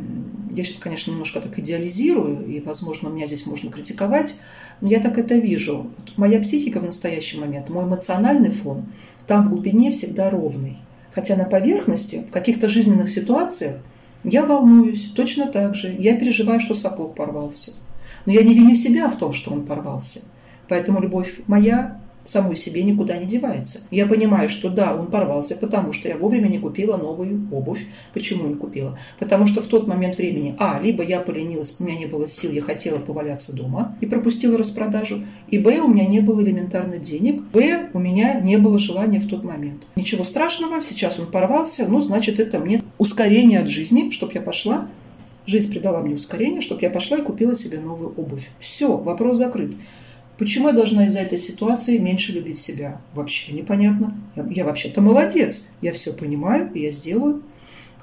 я 0.52 0.64
сейчас, 0.64 0.78
конечно, 0.78 1.10
немножко 1.10 1.40
так 1.40 1.58
идеализирую, 1.58 2.46
и, 2.46 2.60
возможно, 2.60 3.08
меня 3.08 3.26
здесь 3.26 3.46
можно 3.46 3.70
критиковать, 3.70 4.36
но 4.80 4.88
я 4.88 5.00
так 5.00 5.18
это 5.18 5.34
вижу. 5.34 5.90
Вот 5.96 6.16
моя 6.16 6.40
психика 6.40 6.80
в 6.80 6.84
настоящий 6.84 7.38
момент, 7.38 7.70
мой 7.70 7.84
эмоциональный 7.84 8.50
фон, 8.50 8.86
там 9.26 9.44
в 9.44 9.50
глубине 9.50 9.90
всегда 9.90 10.30
ровный. 10.30 10.78
Хотя 11.14 11.36
на 11.36 11.44
поверхности, 11.44 12.24
в 12.28 12.32
каких-то 12.32 12.68
жизненных 12.68 13.10
ситуациях, 13.10 13.76
я 14.24 14.44
волнуюсь 14.44 15.12
точно 15.14 15.46
так 15.46 15.74
же. 15.74 15.94
Я 15.98 16.16
переживаю, 16.16 16.60
что 16.60 16.74
сапог 16.74 17.14
порвался. 17.14 17.72
Но 18.26 18.32
я 18.32 18.42
не 18.42 18.54
виню 18.54 18.74
себя 18.74 19.08
в 19.08 19.16
том, 19.16 19.32
что 19.32 19.50
он 19.50 19.64
порвался. 19.64 20.20
Поэтому 20.68 21.00
любовь 21.00 21.40
моя 21.46 22.00
самой 22.28 22.56
себе 22.56 22.82
никуда 22.82 23.16
не 23.16 23.26
девается. 23.26 23.80
Я 23.90 24.06
понимаю, 24.06 24.48
что 24.48 24.68
да, 24.68 24.94
он 24.94 25.08
порвался, 25.08 25.56
потому 25.56 25.92
что 25.92 26.08
я 26.08 26.16
вовремя 26.16 26.48
не 26.48 26.58
купила 26.58 26.96
новую 26.96 27.48
обувь. 27.50 27.86
Почему 28.12 28.48
не 28.48 28.54
купила? 28.54 28.98
Потому 29.18 29.46
что 29.46 29.62
в 29.62 29.66
тот 29.66 29.86
момент 29.86 30.18
времени, 30.18 30.54
а, 30.58 30.80
либо 30.82 31.02
я 31.02 31.20
поленилась, 31.20 31.76
у 31.78 31.84
меня 31.84 31.98
не 31.98 32.06
было 32.06 32.28
сил, 32.28 32.52
я 32.52 32.62
хотела 32.62 32.98
поваляться 32.98 33.54
дома 33.54 33.96
и 34.00 34.06
пропустила 34.06 34.58
распродажу, 34.58 35.22
и 35.48 35.58
б, 35.58 35.80
у 35.80 35.88
меня 35.88 36.06
не 36.06 36.20
было 36.20 36.42
элементарно 36.42 36.98
денег, 36.98 37.42
в, 37.52 37.90
у 37.92 37.98
меня 37.98 38.40
не 38.40 38.56
было 38.56 38.78
желания 38.78 39.20
в 39.20 39.28
тот 39.28 39.44
момент. 39.44 39.86
Ничего 39.96 40.24
страшного, 40.24 40.82
сейчас 40.82 41.18
он 41.18 41.26
порвался, 41.26 41.86
ну, 41.88 42.00
значит, 42.00 42.40
это 42.40 42.58
мне 42.58 42.82
ускорение 42.98 43.60
от 43.60 43.68
жизни, 43.68 44.10
чтобы 44.10 44.32
я 44.34 44.40
пошла 44.40 44.88
Жизнь 45.48 45.70
придала 45.70 46.02
мне 46.02 46.14
ускорение, 46.14 46.60
чтобы 46.60 46.82
я 46.82 46.90
пошла 46.90 47.16
и 47.16 47.22
купила 47.22 47.56
себе 47.56 47.80
новую 47.80 48.12
обувь. 48.18 48.50
Все, 48.58 48.94
вопрос 48.98 49.38
закрыт. 49.38 49.72
Почему 50.38 50.68
я 50.68 50.74
должна 50.74 51.06
из-за 51.06 51.20
этой 51.20 51.38
ситуации 51.38 51.98
меньше 51.98 52.32
любить 52.32 52.58
себя? 52.58 53.00
Вообще 53.12 53.52
непонятно. 53.52 54.14
Я, 54.36 54.46
я 54.50 54.64
вообще-то 54.64 55.00
молодец. 55.00 55.70
Я 55.82 55.92
все 55.92 56.12
понимаю, 56.12 56.70
и 56.74 56.80
я 56.80 56.92
сделаю 56.92 57.42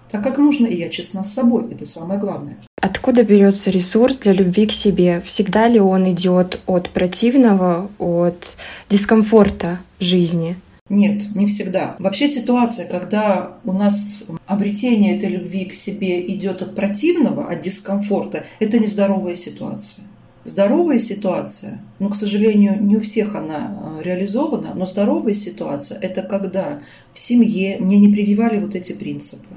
так, 0.09 0.23
как 0.23 0.37
нужно, 0.37 0.67
и 0.67 0.77
я 0.77 0.89
честна 0.89 1.23
с 1.23 1.33
собой. 1.33 1.71
Это 1.71 1.85
самое 1.85 2.19
главное. 2.19 2.57
Откуда 2.81 3.23
берется 3.23 3.71
ресурс 3.71 4.17
для 4.17 4.33
любви 4.33 4.67
к 4.67 4.71
себе? 4.71 5.21
Всегда 5.25 5.67
ли 5.67 5.79
он 5.79 6.11
идет 6.11 6.61
от 6.67 6.89
противного, 6.89 7.89
от 7.97 8.57
дискомфорта 8.89 9.79
жизни? 9.99 10.57
Нет, 10.89 11.23
не 11.33 11.47
всегда. 11.47 11.95
Вообще 11.97 12.27
ситуация, 12.27 12.87
когда 12.87 13.57
у 13.63 13.71
нас 13.71 14.25
обретение 14.45 15.17
этой 15.17 15.29
любви 15.29 15.65
к 15.65 15.73
себе 15.73 16.21
идет 16.27 16.61
от 16.61 16.75
противного, 16.75 17.49
от 17.49 17.61
дискомфорта, 17.61 18.43
это 18.59 18.77
нездоровая 18.77 19.33
ситуация. 19.33 20.05
Здоровая 20.45 20.99
ситуация, 20.99 21.81
ну, 21.97 22.09
к 22.09 22.15
сожалению, 22.15 22.79
не 22.79 22.97
у 22.97 23.01
всех 23.01 23.33
она 23.33 23.97
э, 23.97 24.03
реализована, 24.03 24.73
но 24.75 24.85
здоровая 24.85 25.33
ситуация– 25.33 25.97
это 26.01 26.21
когда 26.21 26.79
в 27.13 27.17
семье 27.19 27.77
мне 27.79 27.97
не 27.97 28.13
прививали 28.13 28.59
вот 28.59 28.75
эти 28.75 28.93
принципы. 28.93 29.55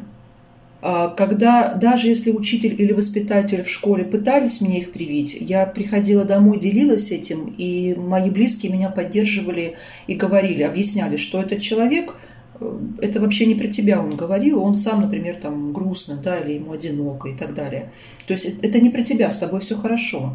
А 0.81 1.09
когда 1.09 1.75
даже 1.75 2.09
если 2.09 2.31
учитель 2.31 2.75
или 2.81 2.93
воспитатель 2.93 3.63
в 3.63 3.69
школе 3.69 4.05
пытались 4.05 4.63
мне 4.63 4.79
их 4.81 4.93
привить, 4.93 5.37
я 5.39 5.67
приходила 5.67 6.25
домой, 6.25 6.59
делилась 6.59 7.13
этим, 7.13 7.55
и 7.59 7.95
мои 7.95 8.31
близкие 8.31 8.73
меня 8.73 8.89
поддерживали 8.89 9.75
и 10.07 10.15
говорили, 10.15 10.63
объясняли, 10.63 11.17
что 11.17 11.43
этот 11.43 11.61
человек 11.61 12.15
э, 12.61 12.79
это 13.03 13.21
вообще 13.21 13.45
не 13.45 13.57
про 13.57 13.69
тебя 13.69 14.01
он 14.01 14.17
говорил, 14.17 14.63
он 14.63 14.75
сам, 14.75 15.03
например, 15.03 15.37
там 15.37 15.75
грустно, 15.75 16.19
да, 16.25 16.39
или 16.39 16.55
ему 16.55 16.73
одиноко 16.73 17.29
и 17.29 17.37
так 17.37 17.53
далее. 17.53 17.93
То 18.27 18.33
есть 18.33 18.47
это 18.63 18.81
не 18.81 18.89
про 18.89 19.03
тебя, 19.03 19.31
с 19.31 19.37
тобой 19.37 19.61
все 19.61 19.77
хорошо. 19.77 20.35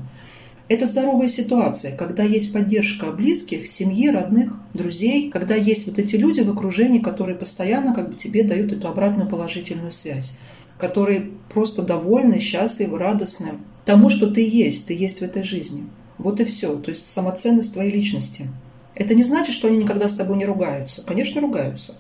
Это 0.69 0.86
здоровая 0.86 1.28
ситуация, 1.28 1.95
когда 1.95 2.23
есть 2.23 2.54
поддержка 2.54 3.12
близких, 3.12 3.67
семьи, 3.67 4.10
родных, 4.10 4.56
друзей, 4.73 5.30
когда 5.30 5.56
есть 5.56 5.88
вот 5.88 5.99
эти 5.99 6.15
люди 6.15 6.41
в 6.41 6.49
окружении, 6.49 6.99
которые 6.99 7.38
постоянно 7.38 7.93
как 7.93 8.10
бы 8.10 8.15
тебе 8.15 8.43
дают 8.43 8.71
эту 8.71 8.88
обратную 8.88 9.30
положительную 9.30 9.91
связь, 9.91 10.38
которые 10.78 11.32
просто 11.54 11.82
довольны, 11.82 12.39
счастливы, 12.39 12.97
радостны 12.97 13.52
тому, 13.86 14.10
что 14.10 14.32
ты 14.32 14.47
есть, 14.47 14.88
ты 14.88 14.93
есть 14.93 15.19
в 15.19 15.23
этой 15.23 15.43
жизни. 15.43 15.84
Вот 16.17 16.39
и 16.39 16.45
все. 16.45 16.76
То 16.78 16.91
есть 16.91 17.08
самоценность 17.08 17.73
твоей 17.73 17.91
личности. 17.91 18.47
Это 18.95 19.15
не 19.15 19.23
значит, 19.23 19.54
что 19.54 19.67
они 19.67 19.78
никогда 19.78 20.08
с 20.08 20.15
тобой 20.15 20.38
не 20.38 20.45
ругаются. 20.45 21.04
Конечно, 21.06 21.41
ругаются. 21.41 21.97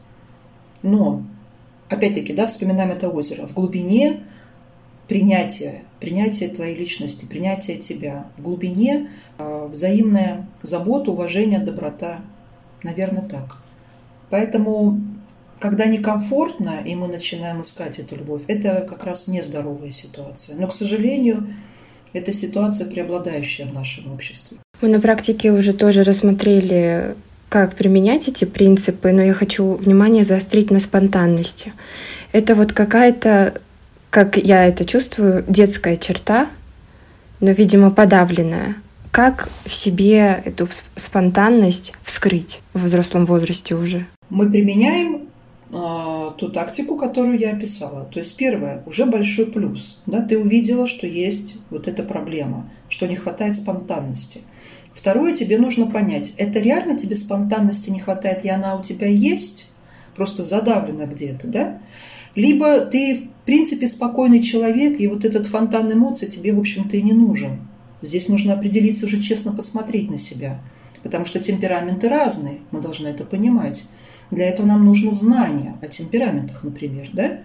Но, 0.81 1.25
опять-таки, 1.89 2.33
да, 2.33 2.45
вспоминаем 2.45 2.91
это 2.91 3.09
озеро. 3.09 3.45
В 3.45 3.53
глубине 3.53 4.23
принятие, 5.07 5.83
принятие 6.03 6.49
твоей 6.49 6.75
личности, 6.75 7.25
принятие 7.25 7.77
тебя. 7.77 8.25
В 8.37 8.41
глубине 8.41 9.09
э, 9.37 9.67
взаимная 9.71 10.45
забота, 10.61 11.11
уважение, 11.11 11.59
доброта. 11.59 12.19
Наверное, 12.83 13.23
так. 13.23 13.55
Поэтому, 14.29 14.99
когда 15.59 15.85
некомфортно, 15.85 16.81
и 16.85 16.93
мы 16.95 17.07
начинаем 17.07 17.61
искать 17.61 17.99
эту 17.99 18.17
любовь, 18.17 18.41
это 18.47 18.85
как 18.87 19.05
раз 19.05 19.29
нездоровая 19.29 19.91
ситуация. 19.91 20.57
Но, 20.57 20.67
к 20.67 20.73
сожалению, 20.73 21.47
это 22.11 22.33
ситуация, 22.33 22.89
преобладающая 22.89 23.65
в 23.65 23.73
нашем 23.73 24.11
обществе. 24.11 24.57
Мы 24.81 24.89
на 24.89 24.99
практике 24.99 25.53
уже 25.53 25.71
тоже 25.71 26.03
рассмотрели, 26.03 27.15
как 27.47 27.75
применять 27.75 28.27
эти 28.27 28.43
принципы, 28.43 29.13
но 29.13 29.21
я 29.21 29.33
хочу 29.33 29.75
внимание 29.75 30.25
заострить 30.25 30.69
на 30.69 30.81
спонтанности. 30.81 31.71
Это 32.33 32.55
вот 32.55 32.73
какая-то 32.73 33.61
как 34.13 34.37
я 34.37 34.67
это 34.67 34.85
чувствую, 34.85 35.43
детская 35.47 35.97
черта, 35.97 36.47
но, 37.39 37.49
видимо, 37.49 37.89
подавленная. 37.89 38.75
Как 39.09 39.49
в 39.65 39.73
себе 39.73 40.39
эту 40.45 40.67
спонтанность 40.95 41.93
вскрыть 42.03 42.61
в 42.73 42.83
взрослом 42.83 43.25
возрасте 43.25 43.73
уже? 43.73 44.05
Мы 44.29 44.51
применяем 44.51 45.29
э, 45.71 46.31
ту 46.37 46.49
тактику, 46.49 46.95
которую 46.95 47.39
я 47.39 47.53
описала. 47.53 48.05
То 48.05 48.19
есть 48.19 48.37
первое, 48.37 48.83
уже 48.85 49.07
большой 49.07 49.47
плюс. 49.47 50.03
Да, 50.05 50.21
ты 50.21 50.37
увидела, 50.37 50.85
что 50.85 51.07
есть 51.07 51.57
вот 51.71 51.87
эта 51.87 52.03
проблема, 52.03 52.69
что 52.89 53.07
не 53.07 53.15
хватает 53.15 53.55
спонтанности. 53.55 54.41
Второе, 54.93 55.35
тебе 55.35 55.57
нужно 55.57 55.87
понять, 55.87 56.35
это 56.37 56.59
реально 56.59 56.99
тебе 56.99 57.15
спонтанности 57.15 57.89
не 57.89 57.99
хватает, 57.99 58.45
и 58.45 58.49
она 58.49 58.75
у 58.75 58.83
тебя 58.83 59.07
есть, 59.07 59.73
просто 60.15 60.43
задавлена 60.43 61.07
где-то, 61.07 61.47
да? 61.47 61.79
Либо 62.35 62.79
ты, 62.79 63.29
в 63.43 63.45
принципе, 63.45 63.89
спокойный 63.89 64.41
человек, 64.41 65.01
и 65.01 65.07
вот 65.07 65.25
этот 65.25 65.47
фонтан 65.47 65.91
эмоций 65.91 66.29
тебе, 66.29 66.53
в 66.53 66.59
общем-то, 66.59 66.95
и 66.95 67.01
не 67.01 67.11
нужен. 67.11 67.59
Здесь 68.01 68.29
нужно 68.29 68.53
определиться, 68.53 69.05
уже 69.05 69.21
честно 69.21 69.51
посмотреть 69.51 70.09
на 70.09 70.17
себя. 70.17 70.61
Потому 71.03 71.25
что 71.25 71.41
темпераменты 71.41 72.07
разные, 72.07 72.59
мы 72.71 72.79
должны 72.79 73.09
это 73.09 73.25
понимать. 73.25 73.83
Для 74.31 74.47
этого 74.47 74.65
нам 74.65 74.85
нужно 74.85 75.11
знание 75.11 75.75
о 75.81 75.87
темпераментах, 75.87 76.63
например, 76.63 77.09
да? 77.11 77.39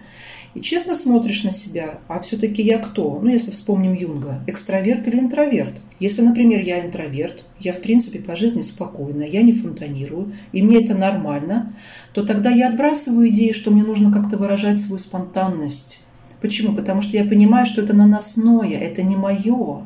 И 0.55 0.61
честно 0.61 0.95
смотришь 0.95 1.43
на 1.43 1.51
себя, 1.51 1.99
а 2.07 2.19
все-таки 2.21 2.63
я 2.63 2.79
кто? 2.79 3.19
Ну, 3.21 3.29
если 3.29 3.51
вспомним 3.51 3.93
Юнга, 3.93 4.43
экстраверт 4.47 5.07
или 5.07 5.19
интроверт? 5.19 5.73
Если, 5.99 6.23
например, 6.23 6.61
я 6.63 6.83
интроверт, 6.83 7.43
я, 7.59 7.71
в 7.71 7.81
принципе, 7.81 8.19
по 8.19 8.35
жизни 8.35 8.63
спокойна, 8.63 9.21
я 9.23 9.43
не 9.43 9.53
фонтанирую, 9.53 10.33
и 10.51 10.63
мне 10.63 10.83
это 10.83 10.95
нормально, 10.95 11.75
то 12.13 12.25
тогда 12.25 12.49
я 12.49 12.69
отбрасываю 12.69 13.29
идею, 13.29 13.53
что 13.53 13.69
мне 13.69 13.83
нужно 13.83 14.11
как-то 14.11 14.37
выражать 14.37 14.79
свою 14.79 14.99
спонтанность. 14.99 16.03
Почему? 16.41 16.73
Потому 16.75 17.01
что 17.01 17.15
я 17.15 17.25
понимаю, 17.25 17.65
что 17.65 17.81
это 17.81 17.95
наносное, 17.95 18.79
это 18.79 19.03
не 19.03 19.15
мое. 19.15 19.83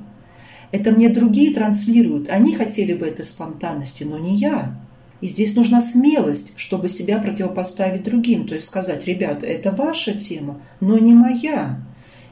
Это 0.72 0.92
мне 0.92 1.10
другие 1.10 1.54
транслируют. 1.54 2.30
Они 2.30 2.56
хотели 2.56 2.94
бы 2.94 3.06
этой 3.06 3.26
спонтанности, 3.26 4.04
но 4.04 4.18
не 4.18 4.36
я. 4.36 4.76
И 5.24 5.28
здесь 5.28 5.56
нужна 5.56 5.80
смелость, 5.80 6.52
чтобы 6.58 6.90
себя 6.90 7.18
противопоставить 7.18 8.04
другим. 8.04 8.46
То 8.46 8.56
есть 8.56 8.66
сказать, 8.66 9.06
ребята, 9.06 9.46
это 9.46 9.72
ваша 9.72 10.20
тема, 10.20 10.62
но 10.82 10.98
не 10.98 11.14
моя. 11.14 11.80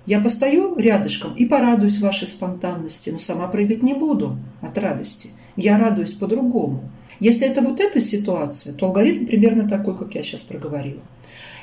Я 0.06 0.19
постою 0.19 0.75
рядышком 0.75 1.34
и 1.36 1.45
порадуюсь 1.45 2.01
вашей 2.01 2.27
спонтанности, 2.27 3.10
но 3.10 3.17
сама 3.17 3.47
проявить 3.47 3.82
не 3.82 3.93
буду 3.93 4.38
от 4.60 4.77
радости. 4.77 5.30
Я 5.56 5.77
радуюсь 5.77 6.12
по-другому. 6.12 6.84
Если 7.21 7.47
это 7.47 7.62
вот 7.62 7.80
эта 7.80 8.01
ситуация, 8.01 8.73
то 8.73 8.88
алгоритм 8.88 9.25
примерно 9.25 9.69
такой, 9.69 9.97
как 9.97 10.13
я 10.13 10.21
сейчас 10.21 10.41
проговорила. 10.41 10.99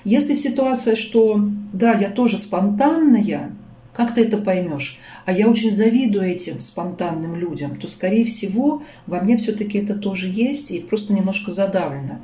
Если 0.05 0.33
ситуация, 0.33 0.97
что 0.97 1.47
да, 1.75 1.93
я 1.93 2.09
тоже 2.09 2.39
спонтанная, 2.39 3.53
как 3.93 4.15
ты 4.15 4.23
это 4.23 4.39
поймешь? 4.39 4.99
А 5.29 5.33
я 5.33 5.47
очень 5.47 5.71
завидую 5.71 6.25
этим 6.25 6.59
спонтанным 6.63 7.37
людям, 7.37 7.77
то, 7.77 7.87
скорее 7.87 8.25
всего, 8.25 8.83
во 9.07 9.21
мне 9.21 9.37
все-таки 9.37 9.77
это 9.77 9.95
тоже 9.95 10.27
есть 10.27 10.71
и 10.71 10.81
просто 10.81 11.13
немножко 11.13 11.51
задавлено. 11.51 12.21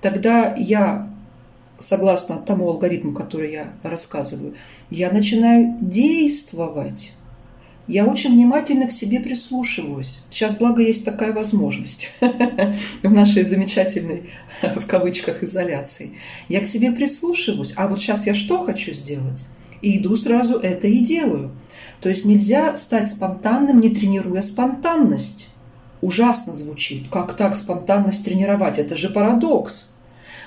Тогда 0.00 0.52
я, 0.58 1.08
согласно 1.78 2.38
тому 2.38 2.68
алгоритму, 2.68 3.12
который 3.12 3.52
я 3.52 3.74
рассказываю, 3.84 4.56
я 4.90 5.12
начинаю 5.12 5.76
действовать 5.80 7.12
я 7.86 8.06
очень 8.06 8.32
внимательно 8.32 8.88
к 8.88 8.92
себе 8.92 9.20
прислушиваюсь. 9.20 10.22
Сейчас, 10.30 10.58
благо, 10.58 10.82
есть 10.82 11.04
такая 11.04 11.32
возможность 11.32 12.10
в 13.02 13.12
нашей 13.12 13.44
замечательной, 13.44 14.30
в 14.62 14.86
кавычках, 14.86 15.44
изоляции. 15.44 16.12
Я 16.48 16.60
к 16.60 16.66
себе 16.66 16.90
прислушиваюсь. 16.90 17.74
А 17.76 17.86
вот 17.86 18.00
сейчас 18.00 18.26
я 18.26 18.34
что 18.34 18.64
хочу 18.64 18.92
сделать? 18.92 19.44
И 19.80 19.98
иду 19.98 20.16
сразу 20.16 20.58
это 20.58 20.86
и 20.86 20.98
делаю. 20.98 21.52
То 22.02 22.08
есть 22.08 22.24
нельзя 22.24 22.76
стать 22.76 23.08
спонтанным, 23.08 23.80
не 23.80 23.88
тренируя 23.88 24.42
спонтанность. 24.42 25.50
Ужасно 26.00 26.52
звучит. 26.52 27.08
Как 27.08 27.36
так 27.36 27.54
спонтанность 27.54 28.24
тренировать? 28.24 28.80
Это 28.80 28.96
же 28.96 29.08
парадокс. 29.08 29.92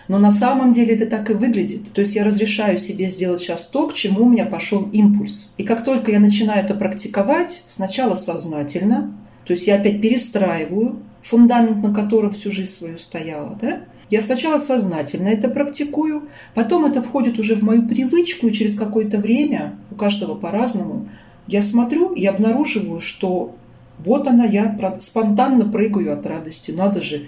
Но 0.09 0.19
на 0.19 0.31
самом 0.31 0.73
деле 0.73 0.95
это 0.95 1.05
так 1.05 1.29
и 1.29 1.33
выглядит. 1.33 1.93
То 1.93 2.01
есть 2.01 2.13
я 2.15 2.25
разрешаю 2.25 2.77
себе 2.77 3.09
сделать 3.09 3.39
сейчас 3.39 3.67
то, 3.67 3.87
к 3.87 3.93
чему 3.93 4.25
у 4.25 4.29
меня 4.29 4.45
пошел 4.45 4.89
импульс. 4.91 5.53
И 5.57 5.63
как 5.63 5.85
только 5.85 6.11
я 6.11 6.19
начинаю 6.19 6.63
это 6.63 6.75
практиковать, 6.75 7.63
сначала 7.67 8.15
сознательно, 8.15 9.15
то 9.45 9.53
есть 9.53 9.65
я 9.65 9.75
опять 9.75 10.01
перестраиваю 10.01 10.99
фундамент, 11.21 11.81
на 11.81 11.93
котором 11.93 12.31
всю 12.31 12.51
жизнь 12.51 12.71
свою 12.71 12.97
стояла, 12.97 13.57
да? 13.59 13.79
Я 14.09 14.21
сначала 14.21 14.59
сознательно 14.59 15.29
это 15.29 15.49
практикую, 15.49 16.27
потом 16.53 16.85
это 16.85 17.01
входит 17.01 17.39
уже 17.39 17.55
в 17.55 17.63
мою 17.63 17.87
привычку, 17.87 18.47
и 18.47 18.51
через 18.51 18.77
какое-то 18.77 19.17
время, 19.17 19.79
у 19.89 19.95
каждого 19.95 20.35
по-разному, 20.35 21.09
я 21.47 21.61
смотрю 21.61 22.13
и 22.13 22.25
обнаруживаю, 22.25 23.01
что 23.01 23.55
вот 23.99 24.27
она, 24.27 24.45
я 24.45 24.77
спонтанно 24.99 25.65
прыгаю 25.65 26.13
от 26.13 26.25
радости, 26.25 26.71
надо 26.71 27.01
же, 27.01 27.27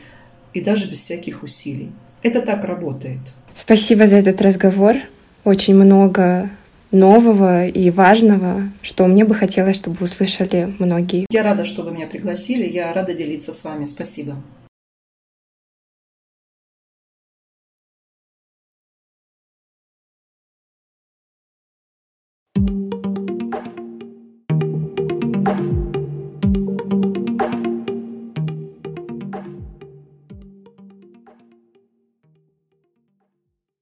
и 0.53 0.61
даже 0.61 0.89
без 0.89 0.99
всяких 0.99 1.43
усилий. 1.43 1.91
Это 2.23 2.41
так 2.41 2.65
работает. 2.65 3.19
Спасибо 3.53 4.07
за 4.07 4.17
этот 4.17 4.41
разговор. 4.41 4.95
Очень 5.43 5.75
много 5.75 6.49
нового 6.91 7.67
и 7.67 7.89
важного, 7.89 8.69
что 8.81 9.05
мне 9.07 9.23
бы 9.25 9.35
хотелось, 9.35 9.77
чтобы 9.77 9.97
услышали 10.03 10.73
многие. 10.79 11.25
Я 11.29 11.43
рада, 11.43 11.65
что 11.65 11.83
вы 11.83 11.91
меня 11.91 12.07
пригласили. 12.07 12.65
Я 12.65 12.93
рада 12.93 13.13
делиться 13.13 13.53
с 13.53 13.63
вами. 13.63 13.85
Спасибо. 13.85 14.35